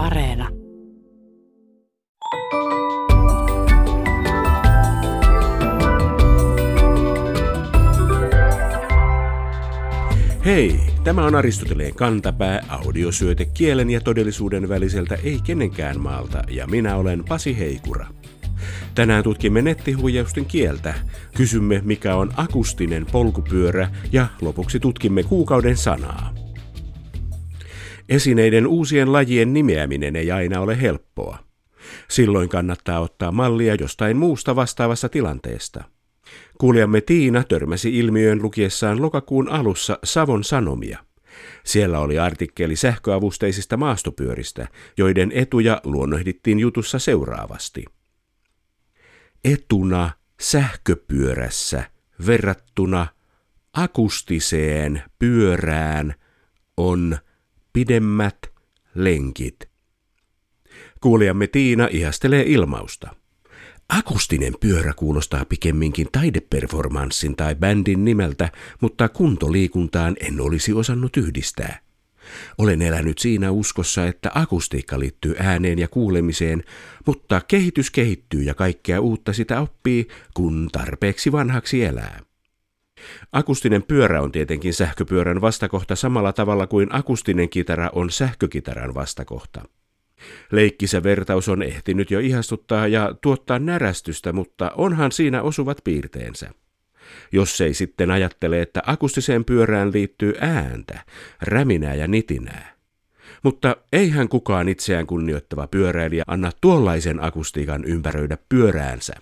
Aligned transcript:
Areena. 0.00 0.48
Hei, 10.44 10.80
tämä 11.04 11.24
on 11.24 11.34
Aristoteleen 11.34 11.94
kantapää, 11.94 12.64
audiosyöte 12.68 13.44
kielen 13.44 13.90
ja 13.90 14.00
todellisuuden 14.00 14.68
väliseltä 14.68 15.18
ei 15.24 15.40
kenenkään 15.44 16.00
maalta, 16.00 16.42
ja 16.50 16.66
minä 16.66 16.96
olen 16.96 17.24
Pasi 17.28 17.58
Heikura. 17.58 18.06
Tänään 18.94 19.24
tutkimme 19.24 19.62
nettihuijausten 19.62 20.44
kieltä, 20.44 20.94
kysymme 21.36 21.80
mikä 21.84 22.14
on 22.14 22.30
akustinen 22.36 23.06
polkupyörä 23.12 23.90
ja 24.12 24.26
lopuksi 24.40 24.80
tutkimme 24.80 25.22
kuukauden 25.22 25.76
sanaa. 25.76 26.39
Esineiden 28.10 28.66
uusien 28.66 29.12
lajien 29.12 29.52
nimeäminen 29.52 30.16
ei 30.16 30.30
aina 30.30 30.60
ole 30.60 30.80
helppoa. 30.80 31.38
Silloin 32.08 32.48
kannattaa 32.48 33.00
ottaa 33.00 33.32
mallia 33.32 33.74
jostain 33.74 34.16
muusta 34.16 34.56
vastaavassa 34.56 35.08
tilanteesta. 35.08 35.84
Kuulijamme 36.58 37.00
Tiina 37.00 37.44
törmäsi 37.44 37.98
ilmiöön 37.98 38.42
lukiessaan 38.42 39.02
lokakuun 39.02 39.48
alussa 39.48 39.98
Savon 40.04 40.44
Sanomia. 40.44 40.98
Siellä 41.64 41.98
oli 41.98 42.18
artikkeli 42.18 42.76
sähköavusteisista 42.76 43.76
maastopyöristä, 43.76 44.68
joiden 44.96 45.32
etuja 45.34 45.80
luonnohdittiin 45.84 46.60
jutussa 46.60 46.98
seuraavasti. 46.98 47.84
Etuna 49.44 50.10
sähköpyörässä 50.40 51.84
verrattuna 52.26 53.06
akustiseen 53.72 55.02
pyörään 55.18 56.14
on 56.76 57.18
pidemmät 57.72 58.38
lenkit. 58.94 59.70
Kuulijamme 61.00 61.46
Tiina 61.46 61.88
ihastelee 61.90 62.44
ilmausta. 62.46 63.14
Akustinen 63.88 64.54
pyörä 64.60 64.92
kuulostaa 64.96 65.44
pikemminkin 65.44 66.06
taideperformanssin 66.12 67.36
tai 67.36 67.54
bändin 67.54 68.04
nimeltä, 68.04 68.52
mutta 68.80 69.08
kuntoliikuntaan 69.08 70.16
en 70.20 70.40
olisi 70.40 70.72
osannut 70.72 71.16
yhdistää. 71.16 71.80
Olen 72.58 72.82
elänyt 72.82 73.18
siinä 73.18 73.50
uskossa, 73.50 74.06
että 74.06 74.30
akustiikka 74.34 74.98
liittyy 74.98 75.34
ääneen 75.38 75.78
ja 75.78 75.88
kuulemiseen, 75.88 76.64
mutta 77.06 77.40
kehitys 77.40 77.90
kehittyy 77.90 78.42
ja 78.42 78.54
kaikkea 78.54 79.00
uutta 79.00 79.32
sitä 79.32 79.60
oppii, 79.60 80.08
kun 80.34 80.68
tarpeeksi 80.72 81.32
vanhaksi 81.32 81.84
elää. 81.84 82.29
Akustinen 83.32 83.82
pyörä 83.82 84.22
on 84.22 84.32
tietenkin 84.32 84.74
sähköpyörän 84.74 85.40
vastakohta 85.40 85.96
samalla 85.96 86.32
tavalla 86.32 86.66
kuin 86.66 86.88
akustinen 86.90 87.48
kitara 87.48 87.90
on 87.94 88.10
sähkökitaran 88.10 88.94
vastakohta. 88.94 89.62
Leikkisä 90.52 91.02
vertaus 91.02 91.48
on 91.48 91.62
ehtinyt 91.62 92.10
jo 92.10 92.18
ihastuttaa 92.18 92.86
ja 92.86 93.14
tuottaa 93.22 93.58
närästystä, 93.58 94.32
mutta 94.32 94.72
onhan 94.76 95.12
siinä 95.12 95.42
osuvat 95.42 95.78
piirteensä. 95.84 96.50
Jos 97.32 97.60
ei 97.60 97.74
sitten 97.74 98.10
ajattele, 98.10 98.62
että 98.62 98.82
akustiseen 98.86 99.44
pyörään 99.44 99.92
liittyy 99.92 100.34
ääntä, 100.40 101.04
räminää 101.42 101.94
ja 101.94 102.06
nitinää. 102.06 102.74
Mutta 103.42 103.76
eihän 103.92 104.28
kukaan 104.28 104.68
itseään 104.68 105.06
kunnioittava 105.06 105.66
pyöräilijä 105.66 106.24
anna 106.26 106.52
tuollaisen 106.60 107.24
akustiikan 107.24 107.84
ympäröidä 107.84 108.38
pyöräänsä. 108.48 109.12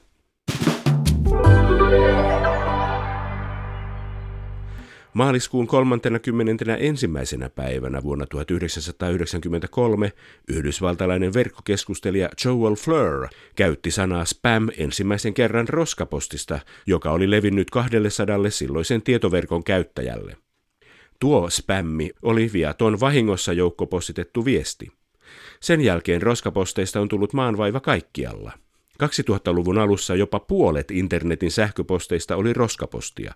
Maaliskuun 5.15 5.67
31. 5.67 7.07
päivänä 7.55 8.03
vuonna 8.03 8.27
1993 8.27 10.13
yhdysvaltalainen 10.49 11.35
verkkokeskustelija 11.35 12.29
Joel 12.45 12.75
Fleur 12.75 13.29
käytti 13.57 13.91
sanaa 13.91 14.25
spam 14.25 14.69
ensimmäisen 14.79 15.35
kerran 15.35 15.69
roskapostista, 15.69 16.61
joka 16.87 17.11
oli 17.11 17.31
levinnyt 17.31 17.71
200 17.71 18.37
silloisen 18.49 19.03
tietoverkon 19.03 19.65
käyttäjälle. 19.65 20.37
Tuo 21.21 21.51
spämmi 21.51 22.11
oli 22.23 22.51
viaton 22.53 23.01
vahingossa 23.01 23.53
joukkopostitettu 23.53 24.45
viesti. 24.45 24.93
Sen 25.61 25.81
jälkeen 25.81 26.23
roskaposteista 26.23 27.01
on 27.01 27.09
tullut 27.09 27.33
maanvaiva 27.33 27.81
kaikkialla. 27.81 28.53
2000-luvun 29.03 29.79
alussa 29.79 30.15
jopa 30.15 30.41
puolet 30.41 30.91
internetin 30.91 31.51
sähköposteista 31.51 32.37
oli 32.37 32.53
roskapostia. 32.53 33.35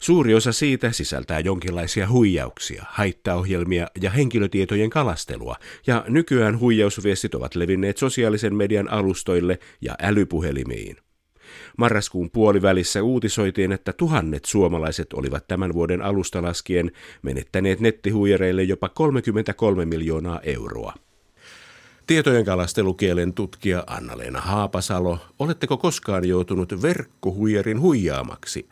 Suuri 0.00 0.34
osa 0.34 0.52
siitä 0.52 0.92
sisältää 0.92 1.40
jonkinlaisia 1.40 2.08
huijauksia, 2.08 2.84
haittaohjelmia 2.88 3.86
ja 4.00 4.10
henkilötietojen 4.10 4.90
kalastelua, 4.90 5.56
ja 5.86 6.04
nykyään 6.08 6.60
huijausviestit 6.60 7.34
ovat 7.34 7.54
levinneet 7.54 7.96
sosiaalisen 7.96 8.54
median 8.54 8.90
alustoille 8.90 9.58
ja 9.80 9.94
älypuhelimiin. 10.02 10.96
Marraskuun 11.78 12.30
puolivälissä 12.30 13.02
uutisoitiin, 13.02 13.72
että 13.72 13.92
tuhannet 13.92 14.44
suomalaiset 14.44 15.12
olivat 15.12 15.48
tämän 15.48 15.74
vuoden 15.74 16.02
alusta 16.02 16.42
laskien 16.42 16.92
menettäneet 17.22 17.80
nettihuijareille 17.80 18.62
jopa 18.62 18.88
33 18.88 19.84
miljoonaa 19.84 20.40
euroa. 20.40 20.94
Tietojen 22.06 22.44
kalastelukielen 22.44 23.34
tutkija 23.34 23.84
Anna-Leena 23.86 24.40
Haapasalo, 24.40 25.18
oletteko 25.38 25.76
koskaan 25.76 26.28
joutunut 26.28 26.82
verkkohuijarin 26.82 27.80
huijaamaksi? 27.80 28.68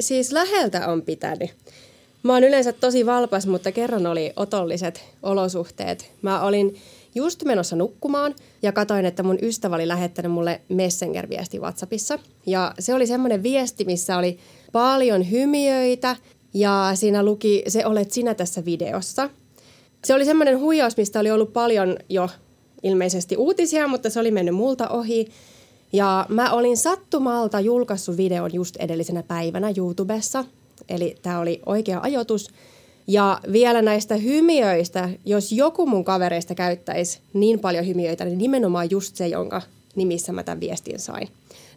Siis 0.00 0.32
läheltä 0.32 0.88
on 0.88 1.02
pitänyt. 1.02 1.50
Mä 2.22 2.32
oon 2.32 2.44
yleensä 2.44 2.72
tosi 2.72 3.06
valpas, 3.06 3.46
mutta 3.46 3.72
kerran 3.72 4.06
oli 4.06 4.32
otolliset 4.36 5.04
olosuhteet. 5.22 6.10
Mä 6.22 6.42
olin 6.42 6.76
just 7.14 7.44
menossa 7.44 7.76
nukkumaan 7.76 8.34
ja 8.62 8.72
katoin, 8.72 9.06
että 9.06 9.22
mun 9.22 9.38
ystävä 9.42 9.74
oli 9.74 9.88
lähettänyt 9.88 10.32
mulle 10.32 10.60
Messenger-viesti 10.68 11.60
WhatsAppissa. 11.60 12.18
Ja 12.46 12.74
se 12.78 12.94
oli 12.94 13.06
semmoinen 13.06 13.42
viesti, 13.42 13.84
missä 13.84 14.18
oli 14.18 14.38
paljon 14.72 15.30
hymiöitä 15.30 16.16
ja 16.54 16.90
siinä 16.94 17.22
luki, 17.22 17.62
se 17.68 17.86
olet 17.86 18.10
sinä 18.10 18.34
tässä 18.34 18.64
videossa. 18.64 19.30
Se 20.04 20.14
oli 20.14 20.24
semmoinen 20.24 20.60
huijaus, 20.60 20.96
mistä 20.96 21.20
oli 21.20 21.30
ollut 21.30 21.52
paljon 21.52 21.96
jo 22.08 22.28
ilmeisesti 22.82 23.36
uutisia, 23.36 23.88
mutta 23.88 24.10
se 24.10 24.20
oli 24.20 24.30
mennyt 24.30 24.54
multa 24.54 24.88
ohi. 24.88 25.28
Ja 25.94 26.26
mä 26.28 26.52
olin 26.52 26.76
sattumalta 26.76 27.60
julkaissut 27.60 28.16
videon 28.16 28.54
just 28.54 28.76
edellisenä 28.76 29.22
päivänä 29.22 29.72
YouTubessa, 29.76 30.44
eli 30.88 31.14
tämä 31.22 31.38
oli 31.38 31.60
oikea 31.66 32.00
ajoitus. 32.02 32.50
Ja 33.06 33.40
vielä 33.52 33.82
näistä 33.82 34.16
hymiöistä, 34.16 35.08
jos 35.24 35.52
joku 35.52 35.86
mun 35.86 36.04
kavereista 36.04 36.54
käyttäisi 36.54 37.20
niin 37.32 37.60
paljon 37.60 37.86
hymiöitä, 37.86 38.24
niin 38.24 38.38
nimenomaan 38.38 38.90
just 38.90 39.16
se, 39.16 39.28
jonka 39.28 39.62
nimissä 39.94 40.32
mä 40.32 40.42
tämän 40.42 40.60
viestin 40.60 40.98
sain. 40.98 41.28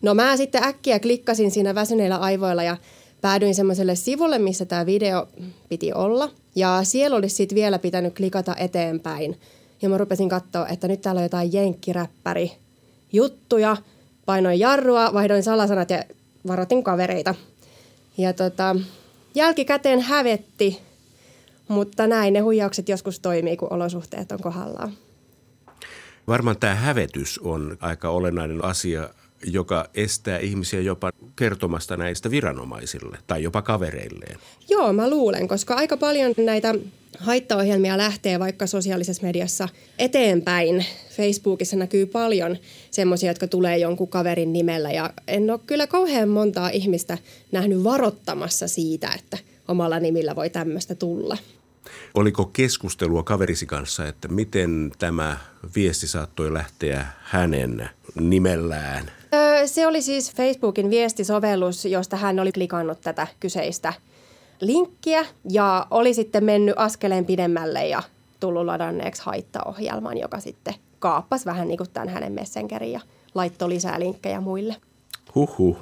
No 0.02 0.14
mä 0.14 0.38
sitten 0.38 0.64
äkkiä 0.64 1.00
klikkasin 1.00 1.52
siinä 1.52 1.76
väsyneillä 1.76 2.18
aivoilla 2.18 2.64
ja 2.64 2.78
päädyin 3.22 3.56
semmoiselle 3.56 3.96
sivulle, 3.96 4.40
missä 4.40 4.66
tämä 4.66 4.86
video 4.86 5.28
piti 5.70 5.94
olla. 5.94 6.30
Ja 6.56 6.80
siellä 6.84 7.18
olisi 7.18 7.36
sitten 7.36 7.56
vielä 7.56 7.80
pitänyt 7.80 8.16
klikata 8.16 8.56
eteenpäin. 8.56 9.40
Ja 9.82 9.90
mä 9.90 9.98
rupesin 9.98 10.30
katsoa, 10.30 10.68
että 10.68 10.88
nyt 10.88 11.02
täällä 11.02 11.20
on 11.20 11.26
jotain 11.26 11.54
jenkkiräppäri 11.54 12.52
juttuja– 13.12 13.78
painoin 14.28 14.60
jarrua, 14.60 15.14
vaihdoin 15.14 15.44
salasanat 15.44 15.90
ja 15.90 16.04
varoitin 16.48 16.84
kavereita. 16.84 17.36
Ja 18.18 18.34
tota, 18.34 18.76
jälkikäteen 19.36 20.02
hävetti, 20.02 20.80
mutta 21.68 22.08
näin 22.08 22.34
ne 22.34 22.40
huijaukset 22.40 22.90
joskus 22.90 23.20
toimii, 23.20 23.58
kun 23.58 23.74
olosuhteet 23.74 24.32
on 24.32 24.42
kohdallaan. 24.42 24.92
Varmaan 26.28 26.58
tämä 26.60 26.76
hävetys 26.76 27.40
on 27.40 27.78
aika 27.80 28.10
olennainen 28.10 28.66
asia, 28.66 29.10
joka 29.46 29.90
estää 29.94 30.38
ihmisiä 30.38 30.82
jopa 30.82 31.12
kertomasta 31.36 31.98
näistä 31.98 32.32
viranomaisille 32.32 33.18
tai 33.28 33.44
jopa 33.44 33.62
kavereilleen. 33.62 34.40
Joo, 34.70 34.94
mä 34.94 35.10
luulen, 35.10 35.48
koska 35.48 35.74
aika 35.74 35.98
paljon 35.98 36.34
näitä 36.38 36.76
haittaohjelmia 37.20 37.98
lähtee 37.98 38.40
vaikka 38.40 38.68
sosiaalisessa 38.68 39.24
mediassa 39.24 39.70
eteenpäin. 40.00 40.86
Facebookissa 41.10 41.76
näkyy 41.76 42.06
paljon 42.06 42.58
semmoisia, 42.92 43.30
jotka 43.30 43.48
tulee 43.48 43.78
jonkun 43.78 44.08
kaverin 44.08 44.54
nimellä 44.54 44.92
ja 44.92 45.14
en 45.28 45.52
ole 45.52 45.60
kyllä 45.68 45.88
kauhean 45.88 46.30
montaa 46.30 46.70
ihmistä 46.70 47.18
nähnyt 47.52 47.84
varoittamassa 47.84 48.68
siitä, 48.68 49.10
että 49.20 49.38
omalla 49.68 50.00
nimillä 50.00 50.36
voi 50.36 50.50
tämmöistä 50.50 50.96
tulla. 50.96 51.38
Oliko 52.14 52.46
keskustelua 52.46 53.24
kaverisi 53.24 53.66
kanssa, 53.66 54.08
että 54.08 54.28
miten 54.28 54.92
tämä 55.00 55.38
viesti 55.76 56.08
saattoi 56.08 56.54
lähteä 56.54 57.06
hänen 57.24 57.90
nimellään? 58.20 59.12
Öö, 59.34 59.68
se 59.68 59.88
oli 59.88 60.02
siis 60.02 60.32
Facebookin 60.32 60.90
viestisovellus, 60.90 61.86
josta 61.86 62.18
hän 62.18 62.40
oli 62.40 62.52
klikannut 62.52 63.02
tätä 63.02 63.28
kyseistä 63.40 63.94
linkkiä 64.62 65.26
ja 65.50 65.88
oli 65.92 66.14
sitten 66.14 66.44
mennyt 66.44 66.76
askeleen 66.78 67.26
pidemmälle 67.26 67.88
ja 67.88 68.04
tullut 68.40 68.66
ladanneeksi 68.66 69.22
haittaohjelman, 69.26 70.18
joka 70.18 70.40
sitten 70.40 70.74
kaappasi 71.00 71.46
vähän 71.46 71.68
niin 71.68 71.78
kuin 71.78 71.90
tämän 71.90 72.10
hänen 72.10 72.34
messengerin 72.34 72.92
ja 72.92 73.00
laittoi 73.36 73.70
lisää 73.70 74.00
linkkejä 74.00 74.42
muille. 74.42 74.76
Huhhuh. 75.36 75.78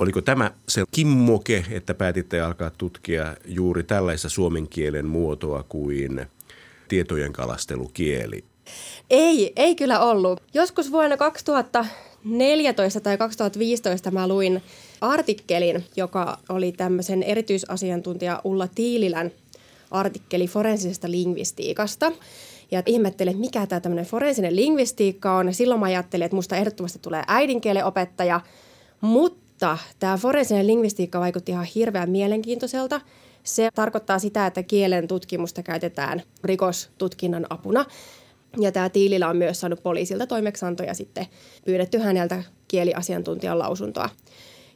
Oliko 0.00 0.22
tämä 0.22 0.50
se 0.68 0.84
kimmoke, 0.90 1.64
että 1.70 1.94
päätitte 1.94 2.40
alkaa 2.40 2.70
tutkia 2.78 3.36
juuri 3.44 3.82
tällaista 3.82 4.28
suomen 4.28 4.68
kielen 4.68 5.06
muotoa 5.06 5.64
kuin 5.68 6.26
tietojen 6.88 7.32
kalastelukieli? 7.32 8.44
Ei, 9.10 9.52
ei 9.56 9.74
kyllä 9.74 10.00
ollut. 10.00 10.42
Joskus 10.54 10.92
vuonna 10.92 11.16
2014 11.16 13.00
tai 13.00 13.18
2015 13.18 14.10
mä 14.10 14.28
luin 14.28 14.62
artikkelin, 15.00 15.84
joka 15.96 16.38
oli 16.48 16.72
tämmöisen 16.72 17.22
erityisasiantuntija 17.22 18.40
Ulla 18.44 18.68
Tiililän 18.74 19.30
artikkeli 19.90 20.46
forensisesta 20.46 21.10
lingvistiikasta. 21.10 22.12
Ja 22.70 22.82
ihmettelin, 22.86 23.38
mikä 23.38 23.66
tämä 23.66 23.80
tämmöinen 23.80 24.04
forensinen 24.04 24.56
lingvistiikka 24.56 25.36
on. 25.36 25.54
Silloin 25.54 25.80
mä 25.80 25.86
ajattelin, 25.86 26.24
että 26.24 26.36
musta 26.36 26.56
ehdottomasti 26.56 26.98
tulee 26.98 27.22
äidinkielen 27.26 27.84
opettaja, 27.84 28.40
mutta 29.00 29.78
tämä 29.98 30.16
forensinen 30.16 30.66
lingvistiikka 30.66 31.20
vaikutti 31.20 31.52
ihan 31.52 31.66
hirveän 31.74 32.10
mielenkiintoiselta. 32.10 33.00
Se 33.44 33.68
tarkoittaa 33.74 34.18
sitä, 34.18 34.46
että 34.46 34.62
kielen 34.62 35.08
tutkimusta 35.08 35.62
käytetään 35.62 36.22
rikostutkinnan 36.44 37.46
apuna. 37.50 37.84
Ja 38.60 38.72
tämä 38.72 38.88
Tiilillä 38.88 39.28
on 39.28 39.36
myös 39.36 39.60
saanut 39.60 39.82
poliisilta 39.82 40.26
toimeksiantoja 40.26 40.94
sitten 40.94 41.26
pyydetty 41.64 41.98
häneltä 41.98 42.42
kieliasiantuntijan 42.68 43.58
lausuntoa. 43.58 44.08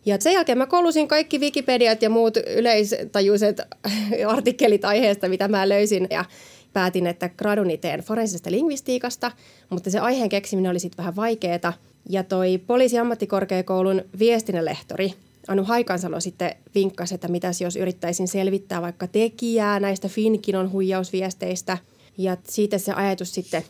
Ja 0.07 0.17
sen 0.21 0.33
jälkeen 0.33 0.59
mä 0.59 0.67
koulusin 0.67 1.09
kaikki 1.09 1.39
Wikipediat 1.39 2.03
ja 2.03 2.11
muut 2.11 2.37
yleistajuiset 2.37 3.61
artikkelit 4.27 4.85
aiheesta, 4.85 5.29
mitä 5.29 5.49
mä 5.49 5.69
löysin. 5.69 6.07
Ja 6.11 6.25
päätin, 6.73 7.07
että 7.07 7.29
graduni 7.29 7.79
teen 7.79 8.01
forensisesta 8.01 8.51
lingvistiikasta, 8.51 9.33
mutta 9.71 9.91
se 9.91 9.99
aiheen 9.99 10.29
keksiminen 10.29 10.71
oli 10.71 10.79
sitten 10.79 10.99
vähän 10.99 11.17
vaikeaa. 11.17 11.73
Ja 12.09 12.25
toi 12.25 12.61
poliisiammattikorkeakoulun 12.67 14.03
viestinnän 14.19 14.65
lehtori 14.65 15.15
Anu 15.49 15.65
Haikansalo 15.65 16.21
sitten 16.21 16.57
vinkkasi, 16.75 17.15
että 17.15 17.29
mitäs 17.29 17.61
jos 17.61 17.77
yrittäisin 17.77 18.29
selvittää 18.29 18.83
vaikka 18.83 19.07
tekijää 19.07 19.81
näistä 19.81 20.09
Finkinon 20.09 20.73
huijausviesteistä. 20.73 21.79
Ja 22.19 22.37
siitä 22.49 22.79
se 22.79 22.93
ajatus 22.93 23.35
sitten 23.35 23.63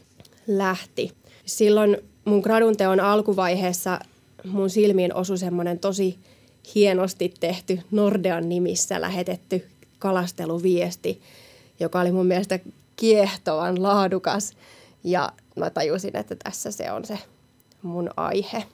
lähti. 0.47 1.12
Silloin 1.44 1.97
mun 2.25 2.41
gradun 2.41 2.77
teon 2.77 3.00
alkuvaiheessa 3.00 3.99
mun 4.44 4.70
silmiin 4.70 5.14
osui 5.14 5.38
semmoinen 5.38 5.78
tosi 5.78 6.19
hienosti 6.75 7.34
tehty 7.40 7.81
Nordean 7.90 8.48
nimissä 8.48 9.00
lähetetty 9.00 9.66
kalasteluviesti, 9.98 11.22
joka 11.81 12.00
oli 12.00 12.12
mun 12.12 12.26
mielestä 12.26 12.58
kiehtovan 12.96 13.82
laadukas. 13.82 14.56
Ja 15.04 15.32
mä 15.56 15.70
tajusin, 15.70 16.16
että 16.16 16.37
tässä 16.44 16.70
se 16.70 16.92
on 16.92 17.04
se 17.04 17.19
mun 17.82 18.10
aihe. 18.16 18.64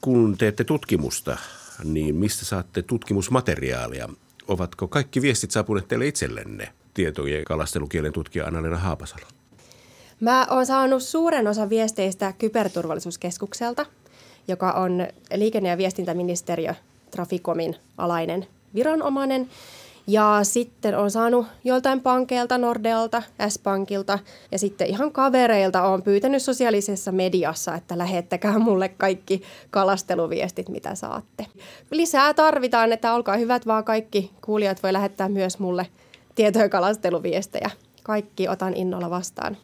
Kun 0.00 0.38
teette 0.38 0.64
tutkimusta, 0.64 1.36
niin 1.84 2.14
mistä 2.14 2.44
saatte 2.44 2.82
tutkimusmateriaalia? 2.82 4.08
Ovatko 4.48 4.88
kaikki 4.88 5.22
viestit 5.22 5.50
saapuneet 5.50 5.88
teille 5.88 6.06
itsellenne? 6.06 6.72
Tietojen 6.94 7.44
kalastelukielen 7.44 8.12
tutkija 8.12 8.46
Anna-Leena 8.46 8.78
Haapasalo. 8.78 9.26
Mä 10.20 10.46
oon 10.50 10.66
saanut 10.66 11.02
suuren 11.02 11.48
osan 11.48 11.70
viesteistä 11.70 12.32
Kyberturvallisuuskeskukselta, 12.32 13.86
joka 14.50 14.72
on 14.72 15.06
liikenne- 15.34 15.68
ja 15.68 15.78
viestintäministeriö 15.78 16.74
Traficomin 17.10 17.76
alainen 17.98 18.46
viranomainen. 18.74 19.48
Ja 20.06 20.40
sitten 20.42 20.98
on 20.98 21.10
saanut 21.10 21.46
joltain 21.64 22.00
pankeilta, 22.00 22.58
Nordealta, 22.58 23.22
S-Pankilta 23.48 24.18
ja 24.52 24.58
sitten 24.58 24.86
ihan 24.86 25.12
kavereilta 25.12 25.82
on 25.82 26.02
pyytänyt 26.02 26.42
sosiaalisessa 26.42 27.12
mediassa, 27.12 27.74
että 27.74 27.98
lähettäkää 27.98 28.58
mulle 28.58 28.88
kaikki 28.88 29.42
kalasteluviestit, 29.70 30.68
mitä 30.68 30.94
saatte. 30.94 31.46
Lisää 31.90 32.34
tarvitaan, 32.34 32.92
että 32.92 33.14
olkaa 33.14 33.36
hyvät 33.36 33.66
vaan 33.66 33.84
kaikki 33.84 34.30
kuulijat 34.44 34.82
voi 34.82 34.92
lähettää 34.92 35.28
myös 35.28 35.58
mulle 35.58 35.86
tietoja 36.34 36.68
kalasteluviestejä. 36.68 37.70
Kaikki 38.02 38.48
otan 38.48 38.74
innolla 38.74 39.10
vastaan. 39.10 39.56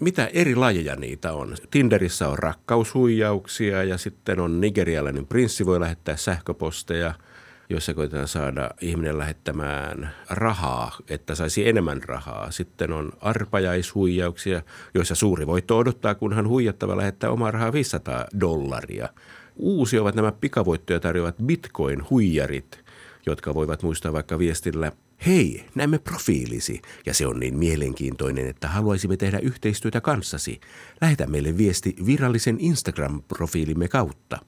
Mitä 0.00 0.26
eri 0.26 0.54
lajeja 0.54 0.96
niitä 0.96 1.32
on? 1.32 1.56
Tinderissä 1.70 2.28
on 2.28 2.38
rakkaushuijauksia 2.38 3.84
ja 3.84 3.98
sitten 3.98 4.40
on 4.40 4.60
nigerialainen 4.60 5.26
prinssi 5.26 5.66
voi 5.66 5.80
lähettää 5.80 6.16
sähköposteja– 6.16 7.14
joissa 7.70 7.94
koitetaan 7.94 8.28
saada 8.28 8.70
ihminen 8.80 9.18
lähettämään 9.18 10.14
rahaa, 10.30 10.96
että 11.08 11.34
saisi 11.34 11.68
enemmän 11.68 12.02
rahaa. 12.02 12.50
Sitten 12.50 12.92
on 12.92 13.12
arpajaishuijauksia, 13.20 14.62
joissa 14.94 15.14
suuri 15.14 15.46
voitto 15.46 15.78
odottaa, 15.78 16.14
kunhan 16.14 16.48
huijattava 16.48 16.96
lähettää 16.96 17.30
omaa 17.30 17.50
rahaa 17.50 17.72
500 17.72 18.24
dollaria. 18.40 19.08
Uusi 19.56 19.98
ovat 19.98 20.14
nämä 20.14 20.32
pikavoittoja 20.32 21.00
tarjoavat 21.00 21.36
bitcoin-huijarit, 21.46 22.84
jotka 23.30 23.54
voivat 23.54 23.82
muistaa 23.82 24.12
vaikka 24.12 24.38
viestillä 24.38 24.92
Hei, 25.26 25.64
näemme 25.74 25.98
profiilisi 25.98 26.82
ja 27.06 27.14
se 27.14 27.26
on 27.26 27.40
niin 27.40 27.58
mielenkiintoinen, 27.58 28.48
että 28.48 28.68
haluaisimme 28.68 29.16
tehdä 29.16 29.38
yhteistyötä 29.38 30.00
kanssasi. 30.00 30.60
Lähetä 31.00 31.26
meille 31.26 31.56
viesti 31.56 31.96
virallisen 32.06 32.58
Instagram-profiilimme 32.60 33.88
kautta. 33.88 34.38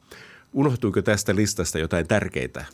Unohtuiko 0.52 1.02
tästä 1.02 1.36
listasta 1.36 1.78
jotain 1.78 2.08
tärkeitä? 2.08 2.64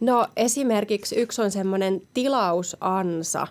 No 0.00 0.28
esimerkiksi 0.36 1.16
yksi 1.16 1.42
on 1.42 1.50
semmoinen 1.50 2.02
tilausansa. 2.14 3.46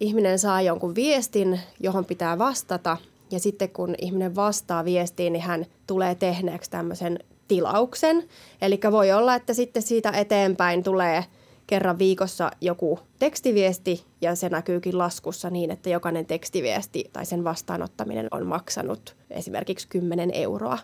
Ihminen 0.00 0.38
saa 0.38 0.62
jonkun 0.62 0.94
viestin, 0.94 1.60
johon 1.80 2.04
pitää 2.04 2.38
vastata 2.38 2.96
ja 3.30 3.40
sitten 3.40 3.70
kun 3.70 3.94
ihminen 3.98 4.34
vastaa 4.34 4.84
viestiin, 4.84 5.32
niin 5.32 5.42
hän 5.42 5.66
tulee 5.86 6.14
tehneeksi 6.14 6.70
tämmöisen 6.70 7.18
tilauksen. 7.48 8.28
Eli 8.62 8.80
voi 8.90 9.12
olla, 9.12 9.34
että 9.34 9.54
sitten 9.54 9.82
siitä 9.82 10.10
eteenpäin 10.10 10.82
tulee 10.82 11.24
kerran 11.66 11.98
viikossa 11.98 12.50
joku 12.60 12.98
tekstiviesti 13.18 14.04
ja 14.20 14.34
se 14.34 14.48
näkyykin 14.48 14.98
laskussa 14.98 15.50
niin, 15.50 15.70
että 15.70 15.90
jokainen 15.90 16.26
tekstiviesti 16.26 17.10
tai 17.12 17.26
sen 17.26 17.44
vastaanottaminen 17.44 18.28
on 18.30 18.46
maksanut 18.46 19.16
esimerkiksi 19.30 19.88
10 19.88 20.30
euroa. 20.34 20.78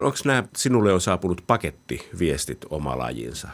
Onko 0.00 0.18
nämä 0.24 0.44
sinulle 0.56 0.92
on 0.92 1.00
saapunut 1.00 1.44
pakettiviestit 1.46 2.58
oma 2.70 2.98
lajinsa? 2.98 3.48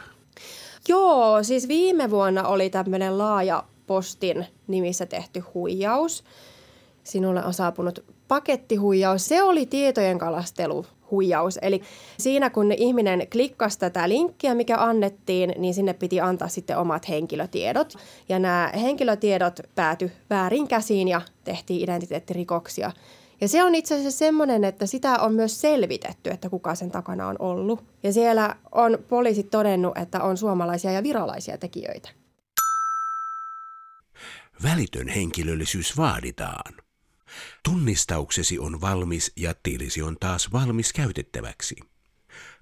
Joo, 0.87 1.43
siis 1.43 1.67
viime 1.67 2.09
vuonna 2.09 2.47
oli 2.47 2.69
tämmöinen 2.69 3.17
laaja 3.17 3.63
postin 3.87 4.45
nimissä 4.67 5.05
tehty 5.05 5.39
huijaus. 5.39 6.23
Sinulle 7.03 7.45
on 7.45 7.53
saapunut 7.53 8.05
pakettihuijaus. 8.27 9.27
Se 9.27 9.43
oli 9.43 9.65
tietojen 9.65 10.19
kalastelu 10.19 10.85
huijaus. 11.11 11.59
Eli 11.61 11.81
siinä 12.19 12.49
kun 12.49 12.71
ihminen 12.71 13.27
klikkasi 13.31 13.79
tätä 13.79 14.09
linkkiä, 14.09 14.55
mikä 14.55 14.77
annettiin, 14.77 15.53
niin 15.57 15.73
sinne 15.73 15.93
piti 15.93 16.21
antaa 16.21 16.47
sitten 16.47 16.77
omat 16.77 17.09
henkilötiedot. 17.09 17.93
Ja 18.29 18.39
nämä 18.39 18.71
henkilötiedot 18.81 19.59
pääty 19.75 20.11
väärin 20.29 20.67
käsiin 20.67 21.07
ja 21.07 21.21
tehtiin 21.43 21.81
identiteettirikoksia. 21.81 22.91
Ja 23.41 23.47
se 23.47 23.63
on 23.63 23.75
itse 23.75 23.95
asiassa 23.95 24.17
semmoinen, 24.17 24.63
että 24.63 24.85
sitä 24.85 25.19
on 25.19 25.33
myös 25.33 25.61
selvitetty, 25.61 26.29
että 26.29 26.49
kuka 26.49 26.75
sen 26.75 26.91
takana 26.91 27.27
on 27.27 27.35
ollut. 27.39 27.83
Ja 28.03 28.13
siellä 28.13 28.55
on 28.71 28.97
poliisit 29.09 29.49
todennut, 29.49 29.97
että 29.97 30.23
on 30.23 30.37
suomalaisia 30.37 30.91
ja 30.91 31.03
virolaisia 31.03 31.57
tekijöitä. 31.57 32.09
Välitön 34.63 35.07
henkilöllisyys 35.07 35.97
vaaditaan. 35.97 36.86
Tunnistauksesi 37.63 38.59
on 38.59 38.81
valmis 38.81 39.31
ja 39.35 39.55
tilisi 39.63 40.01
on 40.01 40.17
taas 40.19 40.51
valmis 40.51 40.93
käytettäväksi. 40.93 41.75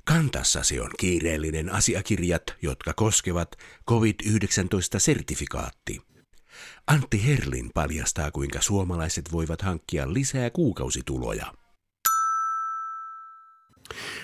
Kantassasi 0.06 0.80
on 0.80 0.90
kiireellinen 1.00 1.70
asiakirjat, 1.70 2.44
jotka 2.62 2.94
koskevat 2.94 3.56
COVID-19-sertifikaatti. 3.90 6.02
Antti 6.88 7.28
Herlin 7.28 7.72
paljastaa, 7.74 8.32
kuinka 8.32 8.62
suomalaiset 8.62 9.32
voivat 9.32 9.62
hankkia 9.62 10.14
lisää 10.14 10.50
kuukausituloja. 10.50 11.54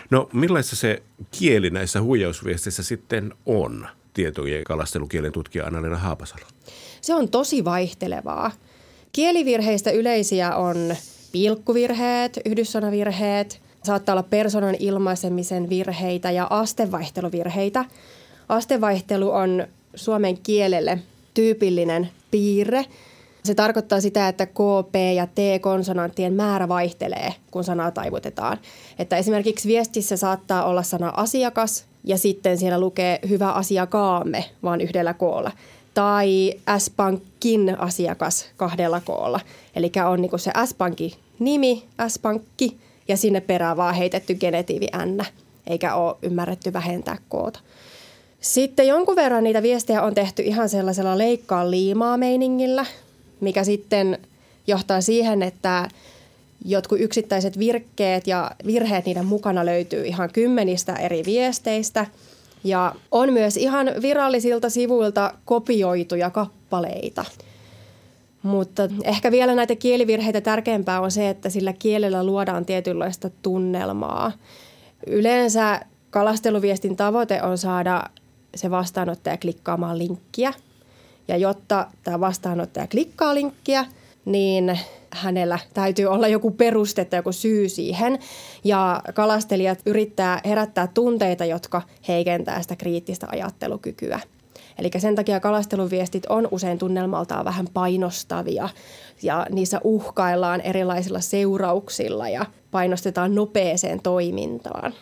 No 0.10 0.30
millaista 0.34 0.76
se 0.76 1.04
kieli 1.40 1.70
näissä 1.70 2.02
huijausviesteissä 2.02 2.84
sitten 2.84 3.34
on, 3.46 3.88
tietojen 4.14 4.64
kalastelukielen 4.64 5.32
tutkija 5.32 5.66
Anna-Leena 5.66 5.98
Haapasalo? 5.98 6.46
Se 7.02 7.16
on 7.16 7.30
tosi 7.30 7.66
vaihtelevaa. 7.66 8.52
Kielivirheistä 9.12 9.92
yleisiä 9.92 10.56
on 10.56 10.96
pilkkuvirheet, 11.32 12.40
yhdyssanavirheet, 12.46 13.60
saattaa 13.84 14.14
olla 14.14 14.24
persoonan 14.24 14.76
ilmaisemisen 14.80 15.70
virheitä 15.70 16.32
ja 16.32 16.48
astevaihteluvirheitä. 16.50 17.86
Astevaihtelu 18.50 19.32
on 19.32 19.68
suomen 19.96 20.38
kielelle 20.38 21.00
tyypillinen 21.34 22.10
piirre. 22.32 22.86
Se 23.44 23.56
tarkoittaa 23.56 24.02
sitä, 24.02 24.28
että 24.28 24.46
K, 24.46 24.60
P 24.92 24.96
ja 25.16 25.28
T-konsonanttien 25.28 26.34
määrä 26.34 26.68
vaihtelee, 26.68 27.34
kun 27.52 27.64
sanaa 27.64 27.92
taivutetaan. 27.92 28.58
Että 29.00 29.18
esimerkiksi 29.18 29.68
viestissä 29.68 30.18
saattaa 30.18 30.66
olla 30.66 30.84
sana 30.84 31.14
asiakas 31.18 31.86
ja 32.04 32.18
sitten 32.18 32.58
siellä 32.58 32.80
lukee 32.80 33.20
hyvä 33.30 33.52
asiakaamme 33.52 34.46
vaan 34.64 34.82
yhdellä 34.82 35.14
koolla. 35.14 35.52
Tai 35.94 36.54
S-Pankin 36.78 37.80
asiakas 37.80 38.46
kahdella 38.58 39.02
koolla. 39.06 39.40
Eli 39.76 39.92
on 40.08 40.22
niin 40.22 40.40
se 40.40 40.52
S-Pankin 40.66 41.12
nimi, 41.40 41.84
S-Pankki 42.08 42.78
ja 43.08 43.18
sinne 43.18 43.42
perään 43.42 43.78
vaan 43.78 43.96
heitetty 43.96 44.36
genetiivi 44.36 44.88
N, 45.06 45.26
eikä 45.68 45.96
ole 45.96 46.16
ymmärretty 46.22 46.74
vähentää 46.74 47.18
koota. 47.30 47.60
Sitten 48.42 48.88
jonkun 48.88 49.16
verran 49.16 49.44
niitä 49.44 49.62
viestejä 49.62 50.02
on 50.02 50.14
tehty 50.14 50.42
ihan 50.42 50.70
sellaisella 50.70 51.18
leikkaa 51.18 51.72
liimaa 51.72 52.18
meiningillä, 52.18 52.86
mikä 53.40 53.64
sitten 53.64 54.18
johtaa 54.68 55.02
siihen, 55.02 55.44
että 55.44 55.88
jotkut 56.66 57.00
yksittäiset 57.00 57.60
virkkeet 57.60 58.28
ja 58.28 58.52
virheet 58.66 59.06
niiden 59.06 59.26
mukana 59.26 59.66
löytyy 59.66 60.06
ihan 60.06 60.30
kymmenistä 60.34 60.96
eri 60.96 61.24
viesteistä. 61.26 62.06
Ja 62.64 62.96
on 63.12 63.34
myös 63.34 63.58
ihan 63.58 63.92
virallisilta 64.02 64.70
sivuilta 64.70 65.34
kopioituja 65.46 66.30
kappaleita. 66.30 67.26
Mutta 68.44 68.84
ehkä 69.04 69.32
vielä 69.32 69.56
näitä 69.56 69.76
kielivirheitä 69.76 70.42
tärkeämpää 70.42 71.02
on 71.02 71.12
se, 71.12 71.30
että 71.30 71.50
sillä 71.50 71.74
kielellä 71.74 72.24
luodaan 72.24 72.66
tietynlaista 72.66 73.30
tunnelmaa. 73.42 74.32
Yleensä 75.08 75.82
kalasteluviestin 76.10 76.96
tavoite 76.96 77.42
on 77.42 77.58
saada 77.58 78.04
se 78.56 78.72
vastaanottaja 78.72 79.38
klikkaamaan 79.38 79.98
linkkiä. 79.98 80.54
Ja 81.28 81.38
jotta 81.38 81.88
tämä 82.04 82.20
vastaanottaja 82.20 82.88
klikkaa 82.88 83.34
linkkiä, 83.34 83.86
niin 84.26 84.80
hänellä 85.12 85.60
täytyy 85.74 86.06
olla 86.06 86.28
joku 86.28 86.52
peruste 86.52 87.06
tai 87.06 87.20
joku 87.20 87.32
syy 87.32 87.70
siihen. 87.70 88.20
Ja 88.64 89.02
kalastelijat 89.14 89.80
yrittää 89.86 90.42
herättää 90.46 90.88
tunteita, 90.88 91.46
jotka 91.46 91.82
heikentää 92.08 92.62
sitä 92.62 92.76
kriittistä 92.76 93.28
ajattelukykyä. 93.32 94.20
Eli 94.80 94.92
sen 94.98 95.16
takia 95.16 95.40
kalasteluviestit 95.40 96.26
on 96.26 96.48
usein 96.52 96.78
tunnelmaltaan 96.78 97.46
vähän 97.46 97.68
painostavia 97.74 98.70
ja 99.24 99.46
niissä 99.50 99.82
uhkaillaan 99.84 100.62
erilaisilla 100.62 101.20
seurauksilla 101.20 102.30
ja 102.30 102.46
painostetaan 102.72 103.36
nopeeseen 103.36 104.02
toimintaan. 104.02 104.94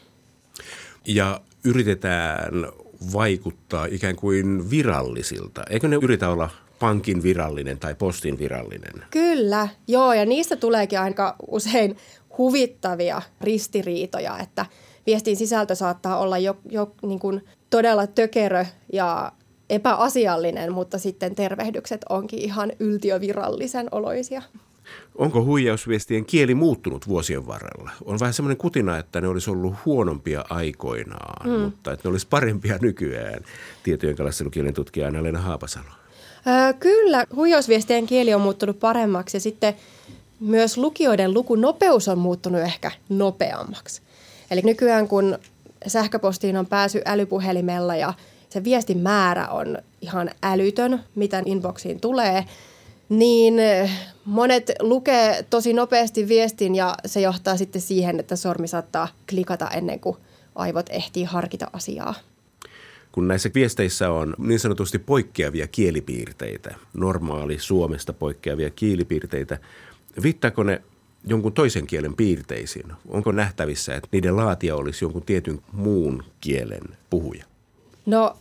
Ja 1.08 1.42
yritetään 1.64 2.68
vaikuttaa 3.14 3.86
ikään 3.86 4.16
kuin 4.16 4.70
virallisilta. 4.70 5.64
Eikö 5.70 5.88
ne 5.88 5.98
yritä 6.02 6.30
olla 6.30 6.50
pankin 6.80 7.24
virallinen 7.24 7.80
tai 7.80 7.96
postin 7.96 8.40
virallinen? 8.40 9.04
Kyllä, 9.12 9.68
joo 9.88 10.14
ja 10.14 10.26
niistä 10.26 10.56
tuleekin 10.56 11.00
aika 11.00 11.36
usein 11.48 11.98
huvittavia 12.38 13.22
ristiriitoja, 13.42 14.40
että 14.40 14.66
viestin 15.06 15.38
sisältö 15.38 15.76
saattaa 15.76 16.18
olla 16.18 16.38
jo, 16.38 16.58
jo 16.70 16.92
niin 17.02 17.20
kuin 17.20 17.46
todella 17.70 18.08
tökerö 18.08 18.66
ja 18.94 19.32
epäasiallinen, 19.70 20.74
mutta 20.74 20.98
sitten 20.98 21.36
tervehdykset 21.36 22.06
onkin 22.10 22.40
ihan 22.40 22.72
yltiövirallisen 22.80 23.88
oloisia. 23.92 24.42
Onko 25.16 25.44
huijausviestien 25.44 26.26
kieli 26.26 26.56
muuttunut 26.56 27.08
vuosien 27.08 27.48
varrella? 27.48 27.92
On 28.06 28.20
vähän 28.20 28.34
semmoinen 28.34 28.58
kutina, 28.58 28.98
että 28.98 29.22
ne 29.22 29.28
olisi 29.28 29.50
ollut 29.50 29.76
huonompia 29.86 30.46
aikoinaan, 30.50 31.50
mm. 31.50 31.60
mutta 31.60 31.92
että 31.92 32.08
ne 32.08 32.12
olisi 32.12 32.28
parempia 32.30 32.78
nykyään. 32.82 33.44
Tietojen 33.84 34.16
kalastelukielen 34.16 34.74
tutkija 34.74 35.08
Anna-Leena 35.08 35.40
Haapasalo. 35.42 35.90
Öö, 36.48 36.74
kyllä, 36.74 37.26
huijausviestien 37.36 38.06
kieli 38.06 38.34
on 38.34 38.42
muuttunut 38.42 38.80
paremmaksi 38.80 39.38
ja 39.38 39.42
sitten 39.42 39.74
myös 40.40 40.78
lukijoiden 40.78 41.34
lukunopeus 41.34 42.08
on 42.08 42.18
muuttunut 42.18 42.62
ehkä 42.62 42.92
nopeammaksi. 43.10 44.02
Eli 44.52 44.62
nykyään 44.62 45.08
kun 45.08 45.38
sähköpostiin 45.88 46.58
on 46.58 46.66
pääsy 46.66 47.02
älypuhelimella 47.06 47.96
ja 47.96 48.14
se 48.50 48.64
viestin 48.64 48.98
määrä 48.98 49.48
on 49.48 49.78
ihan 50.02 50.30
älytön, 50.44 51.04
mitä 51.16 51.44
inboxiin 51.46 52.00
tulee, 52.00 52.46
niin 53.10 53.54
monet 54.26 54.72
lukee 54.80 55.46
tosi 55.50 55.74
nopeasti 55.74 56.28
viestin 56.28 56.76
ja 56.76 56.96
se 57.06 57.22
johtaa 57.22 57.58
sitten 57.58 57.82
siihen, 57.82 58.20
että 58.20 58.36
sormi 58.36 58.68
saattaa 58.68 59.08
klikata 59.30 59.70
ennen 59.70 60.00
kuin 60.00 60.18
aivot 60.56 60.86
ehtii 60.90 61.24
harkita 61.24 61.68
asiaa. 61.74 62.14
Kun 63.12 63.28
näissä 63.28 63.50
viesteissä 63.56 64.12
on 64.12 64.36
niin 64.38 64.60
sanotusti 64.60 65.00
poikkeavia 65.00 65.68
kielipiirteitä, 65.68 66.76
normaali 66.94 67.60
Suomesta 67.60 68.14
poikkeavia 68.14 68.70
kielipiirteitä, 68.70 69.60
viittaako 70.24 70.64
ne 70.64 70.82
jonkun 71.28 71.54
toisen 71.54 71.88
kielen 71.88 72.16
piirteisiin? 72.16 72.86
Onko 73.08 73.32
nähtävissä, 73.32 73.96
että 73.96 74.08
niiden 74.12 74.38
laatia 74.38 74.76
olisi 74.76 75.06
jonkun 75.06 75.22
tietyn 75.22 75.62
muun 75.72 76.24
kielen 76.42 76.98
puhuja? 77.10 77.46
No 78.06 78.38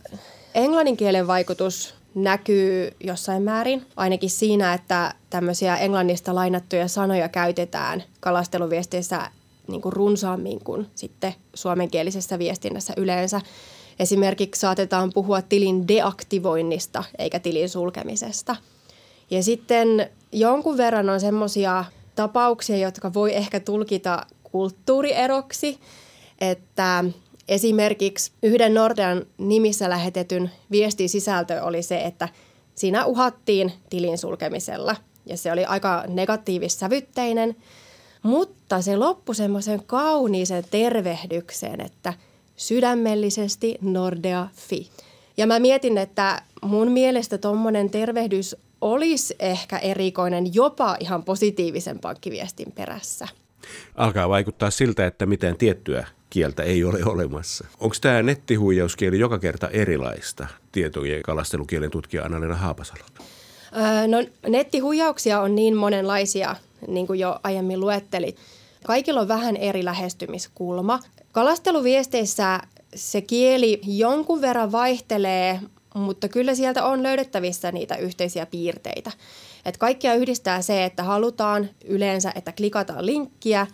englannin 0.53 0.97
kielen 0.97 1.27
vaikutus 1.27 1.95
näkyy 2.15 2.91
jossain 2.99 3.43
määrin, 3.43 3.85
ainakin 3.95 4.29
siinä, 4.29 4.73
että 4.73 5.13
tämmöisiä 5.29 5.77
englannista 5.77 6.35
lainattuja 6.35 6.87
sanoja 6.87 7.29
käytetään 7.29 8.03
kalasteluviesteissä 8.19 9.31
niin 9.67 9.81
kuin 9.81 9.93
runsaammin 9.93 10.59
kuin 10.63 10.87
sitten 10.95 11.35
suomenkielisessä 11.53 12.39
viestinnässä 12.39 12.93
yleensä. 12.97 13.41
Esimerkiksi 13.99 14.61
saatetaan 14.61 15.11
puhua 15.13 15.41
tilin 15.41 15.87
deaktivoinnista 15.87 17.03
eikä 17.17 17.39
tilin 17.39 17.69
sulkemisesta. 17.69 18.55
Ja 19.29 19.43
sitten 19.43 20.09
jonkun 20.31 20.77
verran 20.77 21.09
on 21.09 21.19
semmoisia 21.19 21.85
tapauksia, 22.15 22.77
jotka 22.77 23.13
voi 23.13 23.35
ehkä 23.35 23.59
tulkita 23.59 24.25
kulttuurieroksi, 24.43 25.79
että 26.41 27.03
Esimerkiksi 27.49 28.31
yhden 28.43 28.73
Nordean 28.73 29.25
nimissä 29.37 29.89
lähetetyn 29.89 30.51
viestin 30.71 31.09
sisältö 31.09 31.63
oli 31.63 31.83
se, 31.83 32.01
että 32.01 32.29
siinä 32.75 33.05
uhattiin 33.05 33.73
tilin 33.89 34.17
sulkemisella 34.17 34.95
ja 35.25 35.37
se 35.37 35.51
oli 35.51 35.65
aika 35.65 36.03
negatiivissävytteinen, 36.07 37.55
mutta 38.23 38.81
se 38.81 38.97
loppui 38.97 39.35
semmoisen 39.35 39.83
kauniisen 39.85 40.63
tervehdykseen, 40.71 41.81
että 41.81 42.13
sydämellisesti 42.59 43.77
Nordea 43.81 44.47
fi. 44.55 44.89
Ja 45.37 45.47
mä 45.47 45.59
mietin, 45.59 45.97
että 45.97 46.41
mun 46.61 46.91
mielestä 46.91 47.37
tuommoinen 47.37 47.89
tervehdys 47.89 48.55
olisi 48.81 49.35
ehkä 49.39 49.77
erikoinen 49.77 50.53
jopa 50.53 50.97
ihan 50.99 51.23
positiivisen 51.23 51.99
pankkiviestin 51.99 52.71
perässä. 52.71 53.27
Alkaa 53.95 54.29
vaikuttaa 54.29 54.71
siltä, 54.71 55.05
että 55.05 55.25
mitään 55.25 55.57
tiettyä 55.57 56.07
kieltä 56.29 56.63
ei 56.63 56.83
ole 56.83 56.99
olemassa. 57.05 57.67
Onko 57.79 57.95
tämä 58.01 58.23
nettihuijauskieli 58.23 59.19
joka 59.19 59.39
kerta 59.39 59.69
erilaista? 59.69 60.47
Tietojen 60.71 61.23
kalastelukielen 61.23 61.91
tutkija 61.91 62.23
Anna-Leena 62.23 62.55
Haapasalo. 62.55 63.03
Öö, 63.75 64.07
no 64.07 64.23
nettihuijauksia 64.47 65.41
on 65.41 65.55
niin 65.55 65.75
monenlaisia, 65.75 66.55
niin 66.87 67.07
kuin 67.07 67.19
jo 67.19 67.39
aiemmin 67.43 67.79
luettelit. 67.79 68.37
Kaikilla 68.85 69.21
on 69.21 69.27
vähän 69.27 69.57
eri 69.57 69.85
lähestymiskulma. 69.85 70.99
Kalasteluviesteissä 71.39 72.59
se 72.95 73.21
kieli 73.21 73.81
jonkun 73.83 74.41
verran 74.41 74.71
vaihtelee, 74.71 75.59
mutta 75.93 76.27
kyllä 76.27 76.55
sieltä 76.55 76.85
on 76.85 77.03
löydettävissä 77.03 77.71
niitä 77.71 77.95
yhteisiä 77.95 78.45
piirteitä. 78.45 79.11
Et 79.65 79.77
kaikkia 79.77 80.15
yhdistää 80.15 80.61
se, 80.61 80.85
että 80.85 81.03
halutaan 81.03 81.69
yleensä, 81.85 82.31
että 82.35 82.51
klikataan 82.51 83.05
linkkiä 83.05 83.67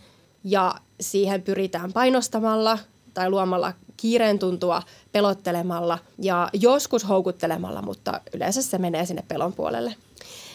ja 0.44 0.76
siihen 1.02 1.42
pyritään 1.42 1.94
painostamalla 1.94 2.80
tai 3.14 3.30
luomalla 3.30 3.74
kiireen 3.98 4.40
tuntua 4.40 4.84
pelottelemalla 5.12 6.00
ja 6.22 6.50
joskus 6.54 7.08
houkuttelemalla, 7.08 7.82
mutta 7.82 8.22
yleensä 8.34 8.62
se 8.62 8.78
menee 8.78 9.06
sinne 9.06 9.24
pelon 9.28 9.54
puolelle. 9.54 9.96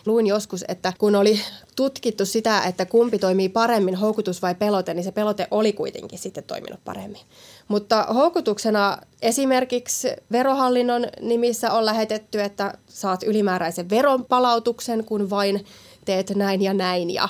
Luin 0.06 0.26
joskus, 0.26 0.64
että 0.68 0.92
kun 0.98 1.16
oli 1.16 1.40
tutkittu 1.76 2.26
sitä, 2.26 2.62
että 2.62 2.86
kumpi 2.86 3.18
toimii 3.18 3.48
paremmin, 3.48 3.94
houkutus 3.94 4.42
vai 4.42 4.54
pelote, 4.54 4.94
niin 4.94 5.04
se 5.04 5.12
pelote 5.12 5.48
oli 5.50 5.72
kuitenkin 5.72 6.18
sitten 6.18 6.44
toiminut 6.44 6.80
paremmin. 6.84 7.20
Mutta 7.68 8.02
houkutuksena 8.02 8.98
esimerkiksi 9.22 10.08
verohallinnon 10.32 11.06
nimissä 11.20 11.72
on 11.72 11.86
lähetetty, 11.86 12.40
että 12.40 12.74
saat 12.86 13.22
ylimääräisen 13.22 13.90
veronpalautuksen, 13.90 15.04
kun 15.04 15.30
vain 15.30 15.64
teet 16.04 16.30
näin 16.30 16.62
ja 16.62 16.74
näin 16.74 17.10
ja, 17.10 17.28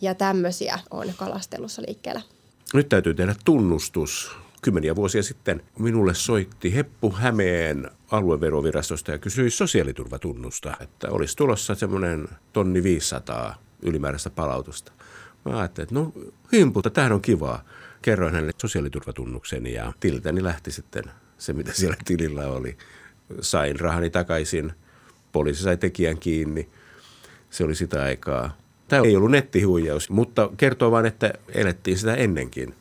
ja 0.00 0.14
tämmöisiä 0.14 0.78
on 0.90 1.12
kalastelussa 1.16 1.82
liikkeellä. 1.86 2.20
Nyt 2.74 2.88
täytyy 2.88 3.14
tehdä 3.14 3.34
tunnustus. 3.44 4.30
Kymmeniä 4.62 4.96
vuosia 4.96 5.22
sitten 5.22 5.62
minulle 5.78 6.14
soitti 6.14 6.74
Heppu 6.74 7.12
Hämeen 7.12 7.90
alueverovirastosta 8.12 9.10
ja 9.10 9.18
kysyi 9.18 9.50
sosiaaliturvatunnusta, 9.50 10.76
että 10.80 11.10
olisi 11.10 11.36
tulossa 11.36 11.74
semmoinen 11.74 12.28
tonni 12.52 12.82
500 12.82 13.54
ylimääräistä 13.82 14.30
palautusta. 14.30 14.92
Mä 15.44 15.58
ajattelin, 15.58 15.84
että 15.84 15.94
no 15.94 16.12
himpulta, 16.52 16.90
tämähän 16.90 17.12
on 17.12 17.22
kivaa. 17.22 17.64
Kerroin 18.02 18.32
hänelle 18.34 18.52
sosiaaliturvatunnukseni 18.62 19.72
ja 19.72 19.92
tiltäni 20.00 20.44
lähti 20.44 20.70
sitten 20.70 21.04
se, 21.38 21.52
mitä 21.52 21.72
siellä 21.72 21.96
tilillä 22.04 22.46
oli. 22.48 22.76
Sain 23.40 23.80
rahani 23.80 24.10
takaisin, 24.10 24.72
poliisi 25.32 25.62
sai 25.62 25.76
tekijän 25.76 26.18
kiinni. 26.18 26.68
Se 27.50 27.64
oli 27.64 27.74
sitä 27.74 28.02
aikaa. 28.02 28.56
Tämä 28.88 29.02
ei 29.02 29.16
ollut 29.16 29.30
nettihuijaus, 29.30 30.10
mutta 30.10 30.50
kertoo 30.56 30.90
vain, 30.90 31.06
että 31.06 31.32
elettiin 31.54 31.98
sitä 31.98 32.14
ennenkin. 32.14 32.74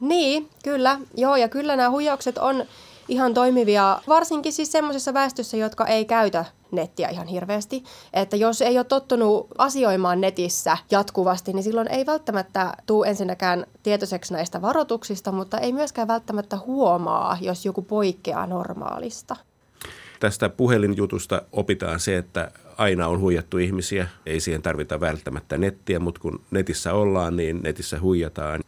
Niin, 0.00 0.48
kyllä. 0.64 1.00
Joo, 1.16 1.36
ja 1.36 1.48
kyllä 1.48 1.76
nämä 1.76 1.90
huijaukset 1.90 2.38
on 2.38 2.64
ihan 3.08 3.34
toimivia, 3.34 4.00
varsinkin 4.08 4.52
siis 4.52 4.72
semmoisessa 4.72 5.14
väestössä, 5.14 5.56
jotka 5.56 5.86
ei 5.86 6.04
käytä 6.04 6.44
nettiä 6.70 7.08
ihan 7.08 7.26
hirveästi. 7.26 7.84
Että 8.12 8.36
jos 8.36 8.62
ei 8.62 8.78
ole 8.78 8.84
tottunut 8.84 9.46
asioimaan 9.58 10.20
netissä 10.20 10.78
jatkuvasti, 10.90 11.52
niin 11.52 11.62
silloin 11.62 11.88
ei 11.88 12.06
välttämättä 12.06 12.72
tule 12.86 13.08
ensinnäkään 13.08 13.66
tietoiseksi 13.82 14.32
näistä 14.32 14.62
varoituksista, 14.62 15.32
mutta 15.32 15.58
ei 15.58 15.72
myöskään 15.72 16.08
välttämättä 16.08 16.58
huomaa, 16.66 17.38
jos 17.40 17.64
joku 17.64 17.82
poikkeaa 17.82 18.46
normaalista. 18.46 19.36
Tästä 20.24 20.48
puhelinjutusta 20.48 21.42
opitaan 21.52 22.00
se, 22.00 22.16
että 22.16 22.50
aina 22.76 23.08
on 23.08 23.20
huijattu 23.20 23.58
ihmisiä. 23.58 24.08
Ei 24.26 24.40
siihen 24.40 24.62
tarvita 24.62 25.00
välttämättä 25.00 25.58
nettiä, 25.58 25.98
mutta 25.98 26.20
kun 26.20 26.40
netissä 26.50 26.92
ollaan, 26.92 27.36
niin 27.36 27.60
netissä 27.62 28.00
huijataan. 28.00 28.60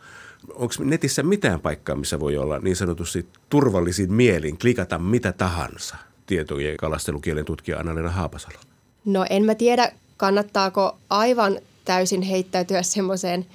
Onko 0.54 0.74
netissä 0.78 1.22
mitään 1.22 1.60
paikkaa, 1.60 1.96
missä 1.96 2.20
voi 2.20 2.36
olla 2.36 2.58
niin 2.58 2.76
sanotusti 2.76 3.26
turvallisin 3.50 4.12
mielin 4.12 4.58
klikata 4.58 4.98
mitä 4.98 5.32
tahansa? 5.32 5.96
Tietojen 6.26 6.76
kalastelukielen 6.76 7.44
tutkija 7.44 7.78
Anna-Leena 7.78 8.10
Haapasalo. 8.10 8.58
No 9.04 9.26
en 9.30 9.44
mä 9.44 9.54
tiedä, 9.54 9.92
kannattaako 10.16 10.98
aivan 11.10 11.58
täysin 11.84 12.22
heittäytyä 12.22 12.82
semmoiseen 12.82 13.46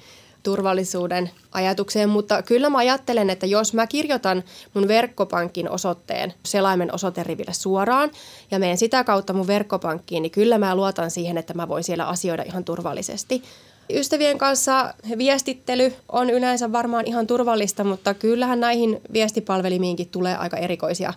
turvallisuuden 0.42 1.30
ajatukseen, 1.52 2.08
mutta 2.08 2.42
kyllä 2.42 2.70
mä 2.70 2.78
ajattelen, 2.78 3.30
että 3.30 3.46
jos 3.46 3.74
mä 3.74 3.86
kirjoitan 3.86 4.44
mun 4.74 4.88
verkkopankin 4.88 5.70
osoitteen 5.70 6.34
selaimen 6.44 6.94
osoiteriville 6.94 7.52
suoraan 7.52 8.10
ja 8.50 8.58
menen 8.58 8.78
sitä 8.78 9.04
kautta 9.04 9.32
mun 9.32 9.46
verkkopankkiin, 9.46 10.22
niin 10.22 10.30
kyllä 10.30 10.58
mä 10.58 10.74
luotan 10.74 11.10
siihen, 11.10 11.38
että 11.38 11.54
mä 11.54 11.68
voin 11.68 11.84
siellä 11.84 12.08
asioida 12.08 12.42
ihan 12.42 12.64
turvallisesti. 12.64 13.42
Ystävien 13.90 14.38
kanssa 14.38 14.94
viestittely 15.18 15.92
on 16.08 16.30
yleensä 16.30 16.72
varmaan 16.72 17.06
ihan 17.06 17.26
turvallista, 17.26 17.84
mutta 17.84 18.14
kyllähän 18.14 18.60
näihin 18.60 19.00
viestipalvelimiinkin 19.12 20.08
tulee 20.08 20.36
aika 20.36 20.56
erikoisia 20.56 21.14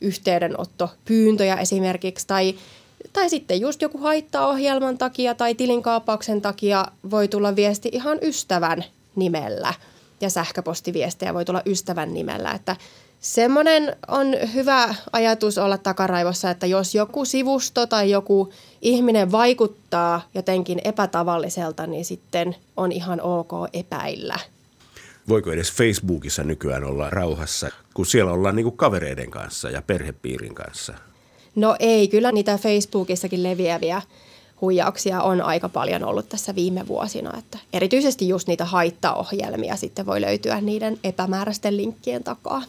yhteydenottopyyntöjä 0.00 1.56
esimerkiksi 1.56 2.26
tai 2.26 2.54
tai 3.12 3.30
sitten 3.30 3.60
just 3.60 3.82
joku 3.82 3.98
haittaohjelman 3.98 4.98
takia 4.98 5.34
tai 5.34 5.54
tilinkaappauksen 5.54 6.42
takia 6.42 6.86
voi 7.10 7.28
tulla 7.28 7.56
viesti 7.56 7.88
ihan 7.92 8.18
ystävän 8.22 8.84
nimellä 9.16 9.74
ja 10.20 10.30
sähköpostiviestejä 10.30 11.34
voi 11.34 11.44
tulla 11.44 11.62
ystävän 11.66 12.14
nimellä. 12.14 12.52
Että 12.52 12.76
semmoinen 13.20 13.96
on 14.08 14.26
hyvä 14.54 14.94
ajatus 15.12 15.58
olla 15.58 15.78
takaraivossa, 15.78 16.50
että 16.50 16.66
jos 16.66 16.94
joku 16.94 17.24
sivusto 17.24 17.86
tai 17.86 18.10
joku 18.10 18.52
ihminen 18.82 19.32
vaikuttaa 19.32 20.28
jotenkin 20.34 20.80
epätavalliselta, 20.84 21.86
niin 21.86 22.04
sitten 22.04 22.56
on 22.76 22.92
ihan 22.92 23.20
ok 23.20 23.50
epäillä. 23.72 24.38
Voiko 25.28 25.52
edes 25.52 25.72
Facebookissa 25.72 26.44
nykyään 26.44 26.84
olla 26.84 27.10
rauhassa, 27.10 27.70
kun 27.94 28.06
siellä 28.06 28.32
ollaan 28.32 28.56
niin 28.56 28.64
kuin 28.64 28.76
kavereiden 28.76 29.30
kanssa 29.30 29.70
ja 29.70 29.82
perhepiirin 29.82 30.54
kanssa? 30.54 30.94
No 31.56 31.76
ei, 31.78 32.08
kyllä 32.08 32.32
niitä 32.32 32.58
Facebookissakin 32.58 33.42
leviäviä 33.42 34.02
huijauksia 34.60 35.22
on 35.22 35.40
aika 35.40 35.68
paljon 35.68 36.04
ollut 36.04 36.28
tässä 36.28 36.54
viime 36.54 36.88
vuosina. 36.88 37.38
Että 37.38 37.58
erityisesti 37.72 38.28
just 38.28 38.48
niitä 38.48 38.64
haittaohjelmia 38.64 39.76
sitten 39.76 40.06
voi 40.06 40.20
löytyä 40.20 40.60
niiden 40.60 40.98
epämääräisten 41.04 41.76
linkkien 41.76 42.24
takaa. 42.24 42.62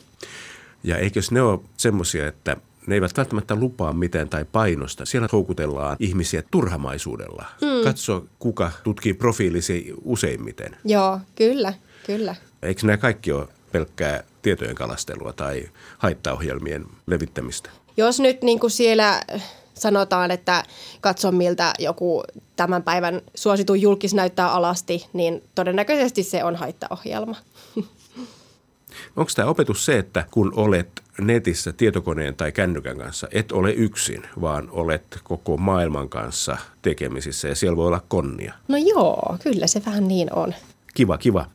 Ja 0.84 0.98
eikös 0.98 1.32
ne 1.32 1.42
ole 1.42 1.60
semmoisia, 1.78 2.28
että 2.28 2.58
ne 2.88 2.96
eivät 2.96 3.18
välttämättä 3.18 3.56
lupaa 3.56 3.94
mitään 3.94 4.30
tai 4.30 4.46
painosta. 4.52 5.06
Siellä 5.06 5.30
houkutellaan 5.32 5.98
ihmisiä 6.00 6.44
turhamaisuudella. 6.52 7.46
Mm. 7.62 7.84
Katso, 7.84 8.26
kuka 8.40 8.72
tutkii 8.84 9.14
profiilisi 9.14 9.94
useimmiten. 10.04 10.78
Joo, 10.86 11.20
kyllä, 11.36 11.74
kyllä. 12.06 12.36
Eikö 12.62 12.88
nämä 12.88 12.98
kaikki 12.98 13.32
ole 13.32 13.48
pelkkää 13.72 14.24
tietojen 14.42 14.76
kalastelua 14.76 15.34
tai 15.34 15.70
haittaohjelmien 15.98 16.86
levittämistä? 17.08 17.70
Jos 17.98 18.20
nyt 18.20 18.42
niin 18.42 18.60
kuin 18.60 18.72
siellä 18.72 19.22
sanotaan, 19.74 20.32
että 20.32 20.64
katso 21.02 21.32
miltä 21.32 21.74
joku 21.80 22.24
tämän 22.56 22.84
päivän 22.84 23.22
suositun 23.36 23.82
julkis 23.82 24.14
näyttää 24.14 24.52
alasti, 24.52 25.06
niin 25.14 25.44
todennäköisesti 25.56 26.24
se 26.24 26.44
on 26.44 26.56
haittaohjelma. 26.56 27.36
Onko 29.16 29.32
tämä 29.36 29.50
opetus 29.50 29.86
se, 29.86 29.98
että 29.98 30.26
kun 30.32 30.54
olet 30.56 31.04
netissä 31.22 31.74
tietokoneen 31.74 32.36
tai 32.36 32.52
kännykän 32.52 32.98
kanssa, 32.98 33.28
et 33.32 33.52
ole 33.52 33.72
yksin, 33.72 34.24
vaan 34.42 34.70
olet 34.72 35.20
koko 35.24 35.58
maailman 35.58 36.10
kanssa 36.10 36.58
tekemisissä 36.82 37.48
ja 37.48 37.56
siellä 37.56 37.78
voi 37.78 37.88
olla 37.88 38.04
konnia? 38.08 38.54
No 38.68 38.78
joo, 38.78 39.38
kyllä 39.44 39.68
se 39.68 39.82
vähän 39.86 40.08
niin 40.08 40.34
on. 40.34 40.54
Kiva, 40.94 41.18
kiva 41.18 41.46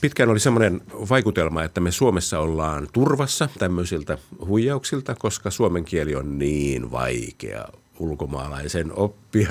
pitkään 0.00 0.28
oli 0.28 0.40
semmoinen 0.40 0.80
vaikutelma, 1.10 1.64
että 1.64 1.80
me 1.80 1.90
Suomessa 1.90 2.38
ollaan 2.38 2.88
turvassa 2.92 3.48
tämmöisiltä 3.58 4.18
huijauksilta, 4.46 5.14
koska 5.14 5.50
suomen 5.50 5.84
kieli 5.84 6.14
on 6.14 6.38
niin 6.38 6.90
vaikea 6.90 7.64
ulkomaalaisen 7.98 8.92
oppia. 8.92 9.48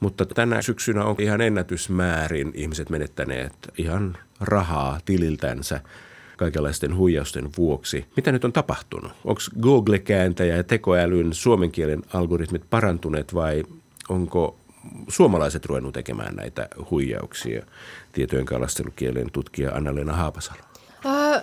Mutta 0.00 0.26
tänä 0.26 0.62
syksynä 0.62 1.04
on 1.04 1.16
ihan 1.18 1.40
ennätysmäärin 1.40 2.50
ihmiset 2.54 2.90
menettäneet 2.90 3.52
ihan 3.78 4.16
rahaa 4.40 5.00
tililtänsä 5.04 5.80
kaikenlaisten 6.36 6.96
huijausten 6.96 7.50
vuoksi. 7.58 8.04
Mitä 8.16 8.32
nyt 8.32 8.44
on 8.44 8.52
tapahtunut? 8.52 9.12
Onko 9.24 9.40
Google-kääntäjä 9.60 10.56
ja 10.56 10.64
tekoälyn 10.64 11.34
suomen 11.34 11.70
kielen 11.70 12.02
algoritmit 12.12 12.70
parantuneet 12.70 13.34
vai 13.34 13.62
onko 14.08 14.58
suomalaiset 15.08 15.66
ruvennut 15.66 15.94
tekemään 15.94 16.34
näitä 16.34 16.68
huijauksia? 16.90 17.66
Tietojen 18.14 18.46
kalastelukielen 18.46 19.30
tutkija 19.32 19.70
Anna-Leena 19.70 20.12
Haapasalo. 20.12 20.58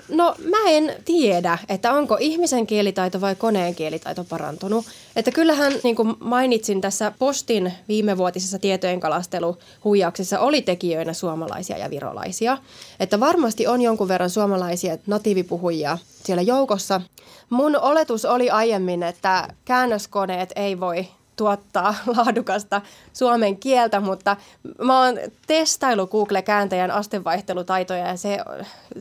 No 0.10 0.36
mä 0.50 0.58
en 0.70 0.96
tiedä, 1.06 1.58
että 1.70 1.94
onko 1.94 2.18
ihmisen 2.20 2.68
kielitaito 2.68 3.22
vai 3.22 3.36
koneen 3.36 3.76
kielitaito 3.76 4.24
parantunut. 4.24 4.86
Että 5.16 5.32
kyllähän, 5.32 5.74
niin 5.84 5.96
kuin 5.96 6.14
mainitsin 6.20 6.82
tässä 6.82 7.12
Postin 7.20 7.74
viimevuotisessa 7.88 8.60
tietojen 8.60 9.00
kalasteluhuijauksessa, 9.00 10.40
oli 10.40 10.62
tekijöinä 10.62 11.14
suomalaisia 11.14 11.78
ja 11.78 11.90
virolaisia. 11.90 12.58
Että 13.00 13.20
varmasti 13.20 13.68
on 13.68 13.82
jonkun 13.82 14.08
verran 14.08 14.30
suomalaisia 14.30 14.98
natiivipuhujia 15.08 15.98
siellä 16.24 16.42
joukossa. 16.42 17.02
Mun 17.50 17.76
oletus 17.76 18.26
oli 18.26 18.50
aiemmin, 18.50 19.04
että 19.04 19.48
käännöskoneet 19.66 20.50
ei 20.56 20.80
voi 20.80 21.08
tuottaa 21.42 21.96
laadukasta 22.18 22.82
suomen 23.14 23.58
kieltä, 23.58 24.00
mutta 24.00 24.38
mä 24.84 25.06
oon 25.06 25.16
testailu 25.48 26.08
Google-kääntäjän 26.08 26.92
astevaihtelutaitoja 26.92 28.08
ja 28.08 28.18
se 28.18 28.38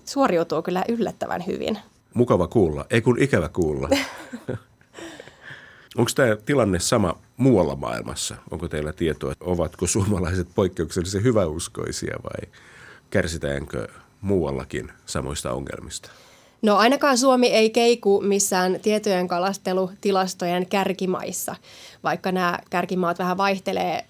suoriutuu 0.05 0.63
kyllä 0.63 0.85
yllättävän 0.89 1.47
hyvin. 1.47 1.79
Mukava 2.15 2.47
kuulla, 2.47 2.87
ei 2.91 3.01
kun 3.03 3.23
ikävä 3.23 3.49
kuulla. 3.49 3.89
Onko 5.99 6.11
tämä 6.15 6.37
tilanne 6.37 6.79
sama 6.79 7.19
muualla 7.37 7.77
maailmassa? 7.77 8.37
Onko 8.51 8.69
teillä 8.69 8.93
tietoa, 8.93 9.33
ovatko 9.41 9.87
suomalaiset 9.87 10.49
poikkeuksellisen 10.55 11.23
hyväuskoisia 11.23 12.17
vai 12.23 12.53
kärsitäänkö 13.11 13.89
muuallakin 14.21 14.93
samoista 15.07 15.53
ongelmista? 15.53 16.11
No 16.63 16.77
ainakaan 16.77 17.19
Suomi 17.19 17.47
ei 17.47 17.71
keiku 17.71 18.21
missään 18.21 18.81
tietojen 18.83 19.29
kalastelutilastojen 19.29 20.67
kärkimaissa, 20.67 21.57
vaikka 22.05 22.33
nämä 22.33 22.59
kärkimaat 22.71 23.19
vähän 23.19 23.37
vaihtelee 23.37 24.05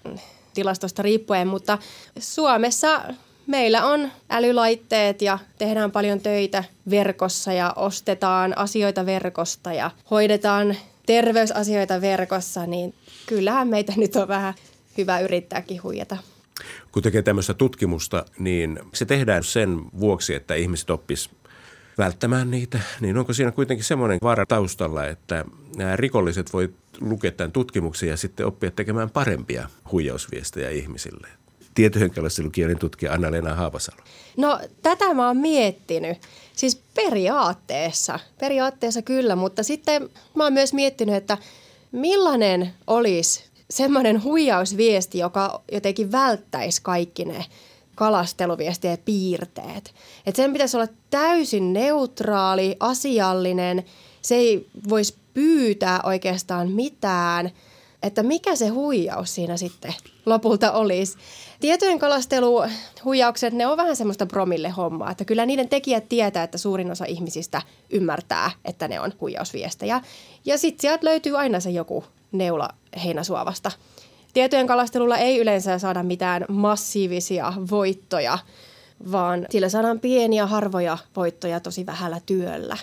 tilastosta 0.53 1.01
riippuen, 1.01 1.47
mutta 1.47 1.77
Suomessa 2.19 3.01
meillä 3.47 3.85
on 3.85 4.11
älylaitteet 4.29 5.21
ja 5.21 5.39
tehdään 5.57 5.91
paljon 5.91 6.19
töitä 6.19 6.63
verkossa 6.89 7.53
ja 7.53 7.73
ostetaan 7.75 8.57
asioita 8.57 9.05
verkosta 9.05 9.73
ja 9.73 9.91
hoidetaan 10.11 10.75
terveysasioita 11.05 12.01
verkossa, 12.01 12.65
niin 12.65 12.93
kyllähän 13.25 13.67
meitä 13.67 13.93
nyt 13.97 14.15
on 14.15 14.27
vähän 14.27 14.53
hyvä 14.97 15.19
yrittääkin 15.19 15.83
huijata. 15.83 16.17
Kun 16.91 17.03
tekee 17.03 17.21
tämmöistä 17.21 17.53
tutkimusta, 17.53 18.25
niin 18.39 18.79
se 18.93 19.05
tehdään 19.05 19.43
sen 19.43 19.81
vuoksi, 19.99 20.33
että 20.33 20.55
ihmiset 20.55 20.89
oppis 20.89 21.29
välttämään 21.97 22.51
niitä, 22.51 22.79
niin 22.99 23.17
onko 23.17 23.33
siinä 23.33 23.51
kuitenkin 23.51 23.85
semmoinen 23.85 24.19
vaara 24.23 24.45
taustalla, 24.45 25.05
että 25.05 25.45
nämä 25.75 25.95
rikolliset 25.95 26.53
voi 26.53 26.73
lukea 27.01 27.31
tämän 27.31 27.51
tutkimuksen 27.51 28.09
ja 28.09 28.17
sitten 28.17 28.45
oppia 28.45 28.71
tekemään 28.71 29.09
parempia 29.09 29.69
huijausviestejä 29.91 30.69
ihmisille? 30.69 31.27
Tietohenkilöstökielen 31.73 32.79
tutkija 32.79 33.13
Anna-Leena 33.13 33.55
Haapasalo. 33.55 33.97
No 34.37 34.59
tätä 34.81 35.13
mä 35.13 35.27
oon 35.27 35.37
miettinyt. 35.37 36.17
Siis 36.53 36.81
periaatteessa, 36.95 38.19
periaatteessa 38.39 39.01
kyllä, 39.01 39.35
mutta 39.35 39.63
sitten 39.63 40.09
mä 40.35 40.43
oon 40.43 40.53
myös 40.53 40.73
miettinyt, 40.73 41.15
että 41.15 41.37
millainen 41.91 42.73
olisi 42.87 43.43
semmoinen 43.69 44.23
huijausviesti, 44.23 45.17
joka 45.17 45.61
jotenkin 45.71 46.11
välttäisi 46.11 46.81
kaikki 46.81 47.25
ne 47.25 47.45
kalasteluviestien 48.01 48.97
piirteet. 49.05 49.93
Et 50.25 50.35
sen 50.35 50.53
pitäisi 50.53 50.77
olla 50.77 50.87
täysin 51.09 51.73
neutraali, 51.73 52.75
asiallinen, 52.79 53.83
se 54.21 54.35
ei 54.35 54.67
voisi 54.89 55.15
pyytää 55.33 55.99
oikeastaan 56.03 56.71
mitään, 56.71 57.51
että 58.03 58.23
mikä 58.23 58.55
se 58.55 58.67
huijaus 58.67 59.35
siinä 59.35 59.57
sitten 59.57 59.93
lopulta 60.25 60.71
olisi. 60.71 61.17
Tietojen 61.59 61.99
kalasteluhuijaukset, 61.99 63.53
ne 63.53 63.67
on 63.67 63.77
vähän 63.77 63.95
semmoista 63.95 64.25
promille 64.25 64.69
hommaa, 64.69 65.11
että 65.11 65.25
kyllä 65.25 65.45
niiden 65.45 65.69
tekijät 65.69 66.09
tietää, 66.09 66.43
että 66.43 66.57
suurin 66.57 66.91
osa 66.91 67.05
ihmisistä 67.05 67.61
ymmärtää, 67.89 68.51
että 68.65 68.87
ne 68.87 68.99
on 68.99 69.13
huijausviestejä. 69.21 70.01
Ja 70.45 70.57
sitten 70.57 70.81
sieltä 70.81 71.05
löytyy 71.05 71.37
aina 71.37 71.59
se 71.59 71.69
joku 71.69 72.03
neula 72.31 72.69
heinäsuovasta. 73.03 73.71
Tietojen 74.33 74.67
kalastelulla 74.67 75.17
ei 75.17 75.39
yleensä 75.39 75.79
saada 75.79 76.03
mitään 76.03 76.45
massiivisia 76.49 77.53
voittoja, 77.71 78.39
vaan 79.11 79.45
sillä 79.49 79.69
saadaan 79.69 79.99
pieniä 79.99 80.47
harvoja 80.47 80.97
voittoja 81.15 81.59
tosi 81.59 81.85
vähällä 81.85 82.21
työllä. 82.25 82.77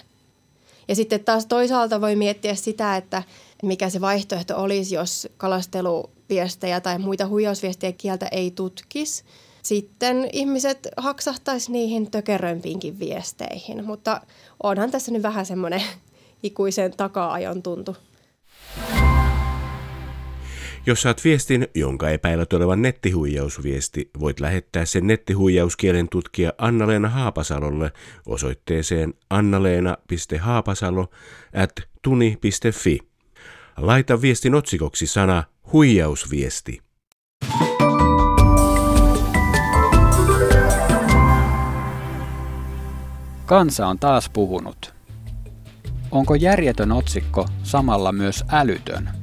Ja 0.89 0.95
sitten 0.95 1.25
taas 1.25 1.47
toisaalta 1.47 2.01
voi 2.01 2.17
miettiä 2.17 2.55
sitä, 2.55 2.97
että 2.97 3.23
mikä 3.63 3.91
se 3.91 4.01
vaihtoehto 4.01 4.63
olisi, 4.63 4.95
jos 4.95 5.29
kalasteluviestejä 5.37 6.81
tai 6.81 6.99
muita 6.99 7.27
huijausviestejä 7.27 7.93
kieltä 7.93 8.29
ei 8.33 8.51
tutkisi. 8.51 9.25
Sitten 9.63 10.29
ihmiset 10.33 10.89
haksahtaisi 10.97 11.73
niihin 11.73 12.11
tökerömpiinkin 12.11 12.99
viesteihin, 12.99 13.85
mutta 13.85 14.21
onhan 14.63 14.91
tässä 14.91 15.13
nyt 15.13 15.23
vähän 15.23 15.47
semmoinen 15.47 15.83
ikuisen 16.43 16.93
taka-ajon 16.97 17.63
tuntu. 17.63 17.97
Jos 20.89 21.03
saat 21.03 21.25
viestin, 21.25 21.69
jonka 21.75 22.11
epäilät 22.11 22.53
olevan 22.53 22.83
nettihuijausviesti, 22.83 24.11
voit 24.21 24.41
lähettää 24.41 24.85
sen 24.85 25.07
nettihuijauskielen 25.07 26.09
tutkija 26.09 26.53
Anna-Leena 26.59 27.09
Haapasalolle 27.09 27.93
osoitteeseen 28.27 29.15
annaleena.haapasalo 29.31 31.11
at 31.55 31.73
tuni.fi. 32.03 32.99
Laita 33.77 34.23
viestin 34.23 34.55
otsikoksi 34.55 35.07
sana 35.07 35.45
huijausviesti. 35.73 36.83
Kansa 43.47 43.87
on 43.87 43.99
taas 43.99 44.31
puhunut. 44.31 44.95
Onko 46.11 46.35
järjetön 46.35 46.93
otsikko 46.93 47.49
samalla 47.63 48.13
myös 48.13 48.45
älytön? 48.53 49.18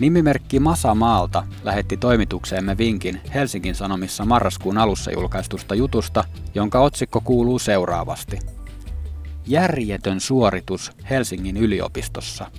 Nimimerkki 0.00 0.60
Masa 0.60 0.94
Maalta 0.94 1.44
lähetti 1.64 1.96
toimitukseemme 1.96 2.78
vinkin 2.78 3.20
Helsingin 3.34 3.74
Sanomissa 3.74 4.24
marraskuun 4.24 4.78
alussa 4.78 5.12
julkaistusta 5.12 5.74
jutusta, 5.74 6.24
jonka 6.54 6.80
otsikko 6.80 7.20
kuuluu 7.20 7.58
seuraavasti. 7.58 8.38
Järjetön 9.46 10.20
suoritus 10.20 10.92
Helsingin 11.10 11.56
yliopistossa. 11.56 12.50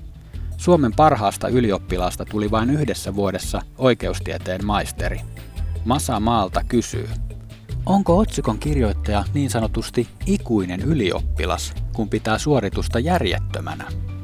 Suomen 0.57 0.93
parhaasta 0.95 1.47
ylioppilaasta 1.47 2.25
tuli 2.25 2.51
vain 2.51 2.69
yhdessä 2.69 3.15
vuodessa 3.15 3.61
oikeustieteen 3.77 4.65
maisteri. 4.65 5.21
Masa 5.85 6.19
Maalta 6.19 6.63
kysyy, 6.67 7.09
onko 7.85 8.17
otsikon 8.17 8.59
kirjoittaja 8.59 9.23
niin 9.33 9.49
sanotusti 9.49 10.07
ikuinen 10.25 10.81
ylioppilas, 10.81 11.73
kun 11.93 12.09
pitää 12.09 12.37
suoritusta 12.37 12.99
järjettömänä? 12.99 14.14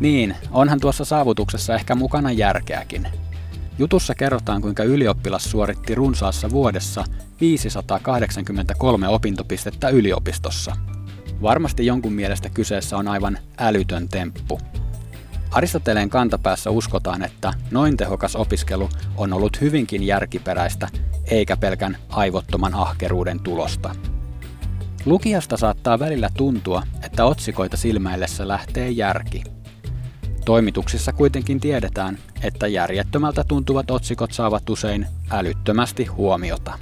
Niin, 0.00 0.36
onhan 0.50 0.80
tuossa 0.80 1.04
saavutuksessa 1.04 1.74
ehkä 1.74 1.94
mukana 1.94 2.32
järkeäkin. 2.32 3.08
Jutussa 3.78 4.14
kerrotaan, 4.14 4.62
kuinka 4.62 4.82
ylioppilas 4.82 5.50
suoritti 5.50 5.94
runsaassa 5.94 6.50
vuodessa 6.50 7.04
583 7.40 9.08
opintopistettä 9.08 9.88
yliopistossa. 9.88 10.76
Varmasti 11.42 11.86
jonkun 11.86 12.12
mielestä 12.12 12.48
kyseessä 12.48 12.96
on 12.96 13.08
aivan 13.08 13.38
älytön 13.58 14.08
temppu. 14.08 14.60
Aristoteleen 15.50 16.10
kantapäässä 16.10 16.70
uskotaan, 16.70 17.22
että 17.22 17.52
noin 17.70 17.96
tehokas 17.96 18.36
opiskelu 18.36 18.88
on 19.16 19.32
ollut 19.32 19.60
hyvinkin 19.60 20.02
järkiperäistä, 20.02 20.88
eikä 21.26 21.56
pelkän 21.56 21.96
aivottoman 22.08 22.74
ahkeruuden 22.74 23.40
tulosta. 23.40 23.94
Lukijasta 25.04 25.56
saattaa 25.56 25.98
välillä 25.98 26.30
tuntua, 26.36 26.82
että 27.02 27.24
otsikoita 27.24 27.76
silmäillessä 27.76 28.48
lähtee 28.48 28.90
järki– 28.90 29.44
Toimituksissa 30.44 31.12
kuitenkin 31.12 31.60
tiedetään, 31.60 32.18
että 32.42 32.66
järjettömältä 32.66 33.44
tuntuvat 33.44 33.90
otsikot 33.90 34.32
saavat 34.32 34.70
usein 34.70 35.06
älyttömästi 35.30 36.04
huomiota. 36.04 36.78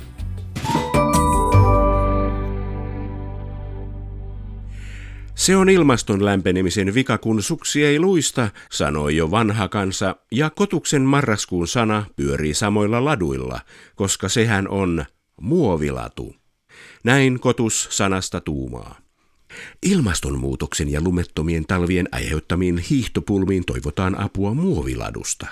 Se 5.34 5.56
on 5.56 5.68
ilmaston 5.68 6.24
lämpenemisen 6.24 6.94
vika, 6.94 7.18
kun 7.18 7.42
suksi 7.42 7.84
ei 7.84 8.00
luista, 8.00 8.48
sanoi 8.72 9.16
jo 9.16 9.30
vanha 9.30 9.68
kansa, 9.68 10.16
ja 10.32 10.50
kotuksen 10.50 11.02
marraskuun 11.02 11.68
sana 11.68 12.04
pyörii 12.16 12.54
samoilla 12.54 13.04
laduilla, 13.04 13.60
koska 13.96 14.28
sehän 14.28 14.68
on 14.68 15.04
muovilatu. 15.40 16.34
Näin 17.04 17.40
kotus 17.40 17.88
sanasta 17.90 18.40
tuumaa. 18.40 18.96
Ilmastonmuutoksen 19.82 20.88
ja 20.88 21.00
lumettomien 21.00 21.64
talvien 21.66 22.08
aiheuttamiin 22.12 22.78
hiihtopulmiin 22.78 23.64
toivotaan 23.64 24.20
apua 24.20 24.54
muoviladusta. 24.54 25.46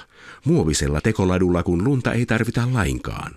Muovisella 0.45 1.01
tekoladulla, 1.01 1.63
kun 1.63 1.85
lunta 1.85 2.13
ei 2.13 2.27
tarvita 2.27 2.69
lainkaan. 2.73 3.37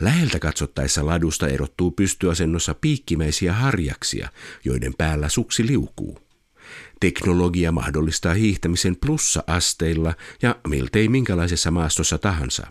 Läheltä 0.00 0.38
katsottaessa 0.38 1.06
ladusta 1.06 1.48
erottuu 1.48 1.90
pystyasennossa 1.90 2.74
piikkimäisiä 2.74 3.52
harjaksia, 3.52 4.28
joiden 4.64 4.94
päällä 4.98 5.28
suksi 5.28 5.66
liukuu. 5.66 6.18
Teknologia 7.00 7.72
mahdollistaa 7.72 8.34
hiihtämisen 8.34 8.96
plussa-asteilla 8.96 10.14
ja 10.42 10.56
miltei 10.68 11.08
minkälaisessa 11.08 11.70
maastossa 11.70 12.18
tahansa. 12.18 12.66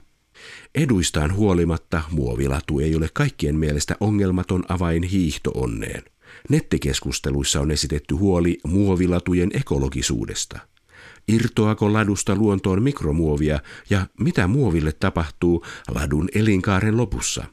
Eduistaan 0.75 1.33
huolimatta 1.33 2.01
muovilatu 2.11 2.79
ei 2.79 2.95
ole 2.95 3.09
kaikkien 3.13 3.55
mielestä 3.55 3.95
ongelmaton 3.99 4.63
avain 4.69 5.03
hiihtoonneen. 5.03 6.03
Nettikeskusteluissa 6.49 7.61
on 7.61 7.71
esitetty 7.71 8.15
huoli 8.15 8.57
muovilatujen 8.63 9.49
ekologisuudesta. 9.53 10.59
Irtoako 11.27 11.93
ladusta 11.93 12.35
luontoon 12.35 12.83
mikromuovia 12.83 13.59
ja 13.89 14.07
mitä 14.19 14.47
muoville 14.47 14.91
tapahtuu 14.91 15.65
ladun 15.95 16.29
elinkaaren 16.35 16.97
lopussa? 16.97 17.45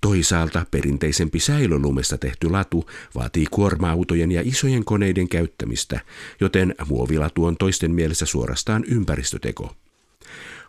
Toisaalta 0.00 0.66
perinteisempi 0.70 1.40
säilölumesta 1.40 2.18
tehty 2.18 2.50
latu 2.50 2.90
vaatii 3.14 3.46
kuorma-autojen 3.50 4.32
ja 4.32 4.42
isojen 4.44 4.84
koneiden 4.84 5.28
käyttämistä, 5.28 6.00
joten 6.40 6.74
muovilatu 6.88 7.44
on 7.44 7.56
toisten 7.56 7.90
mielessä 7.90 8.26
suorastaan 8.26 8.84
ympäristöteko. 8.88 9.74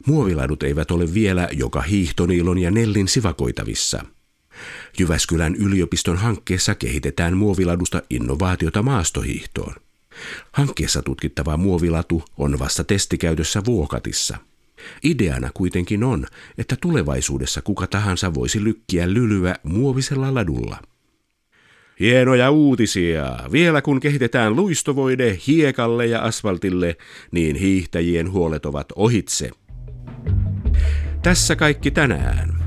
Muoviladut 0.08 0.64
eivät 0.64 0.92
ole 0.92 1.14
vielä 1.14 1.50
joka 1.52 1.82
hiihtoniilon 1.82 2.58
ja 2.58 2.72
nellin 2.72 3.08
sivakoitavissa– 3.08 4.04
Jyväskylän 5.00 5.56
yliopiston 5.56 6.18
hankkeessa 6.18 6.76
kehitetään 6.76 7.38
muoviladusta 7.38 8.02
innovaatiota 8.10 8.84
maastohiihtoon. 8.84 9.76
Hankkeessa 10.52 11.02
tutkittava 11.02 11.58
muovilatu 11.58 12.24
on 12.38 12.60
vasta 12.60 12.84
testikäytössä 12.84 13.62
Vuokatissa. 13.66 14.38
Ideana 15.04 15.50
kuitenkin 15.54 16.04
on, 16.04 16.26
että 16.58 16.76
tulevaisuudessa 16.82 17.62
kuka 17.62 17.88
tahansa 17.88 18.34
voisi 18.34 18.64
lykkiä 18.64 19.14
lylyä 19.14 19.56
muovisella 19.64 20.34
ladulla. 20.34 20.78
Hienoja 22.00 22.52
uutisia! 22.52 23.40
Vielä 23.52 23.82
kun 23.82 24.00
kehitetään 24.00 24.56
luistovoide 24.56 25.40
hiekalle 25.48 26.06
ja 26.06 26.22
asfaltille, 26.22 26.98
niin 27.32 27.56
hiihtäjien 27.56 28.32
huolet 28.32 28.66
ovat 28.66 28.88
ohitse. 28.96 29.50
Tässä 31.22 31.56
kaikki 31.56 31.92
tänään. 31.92 32.53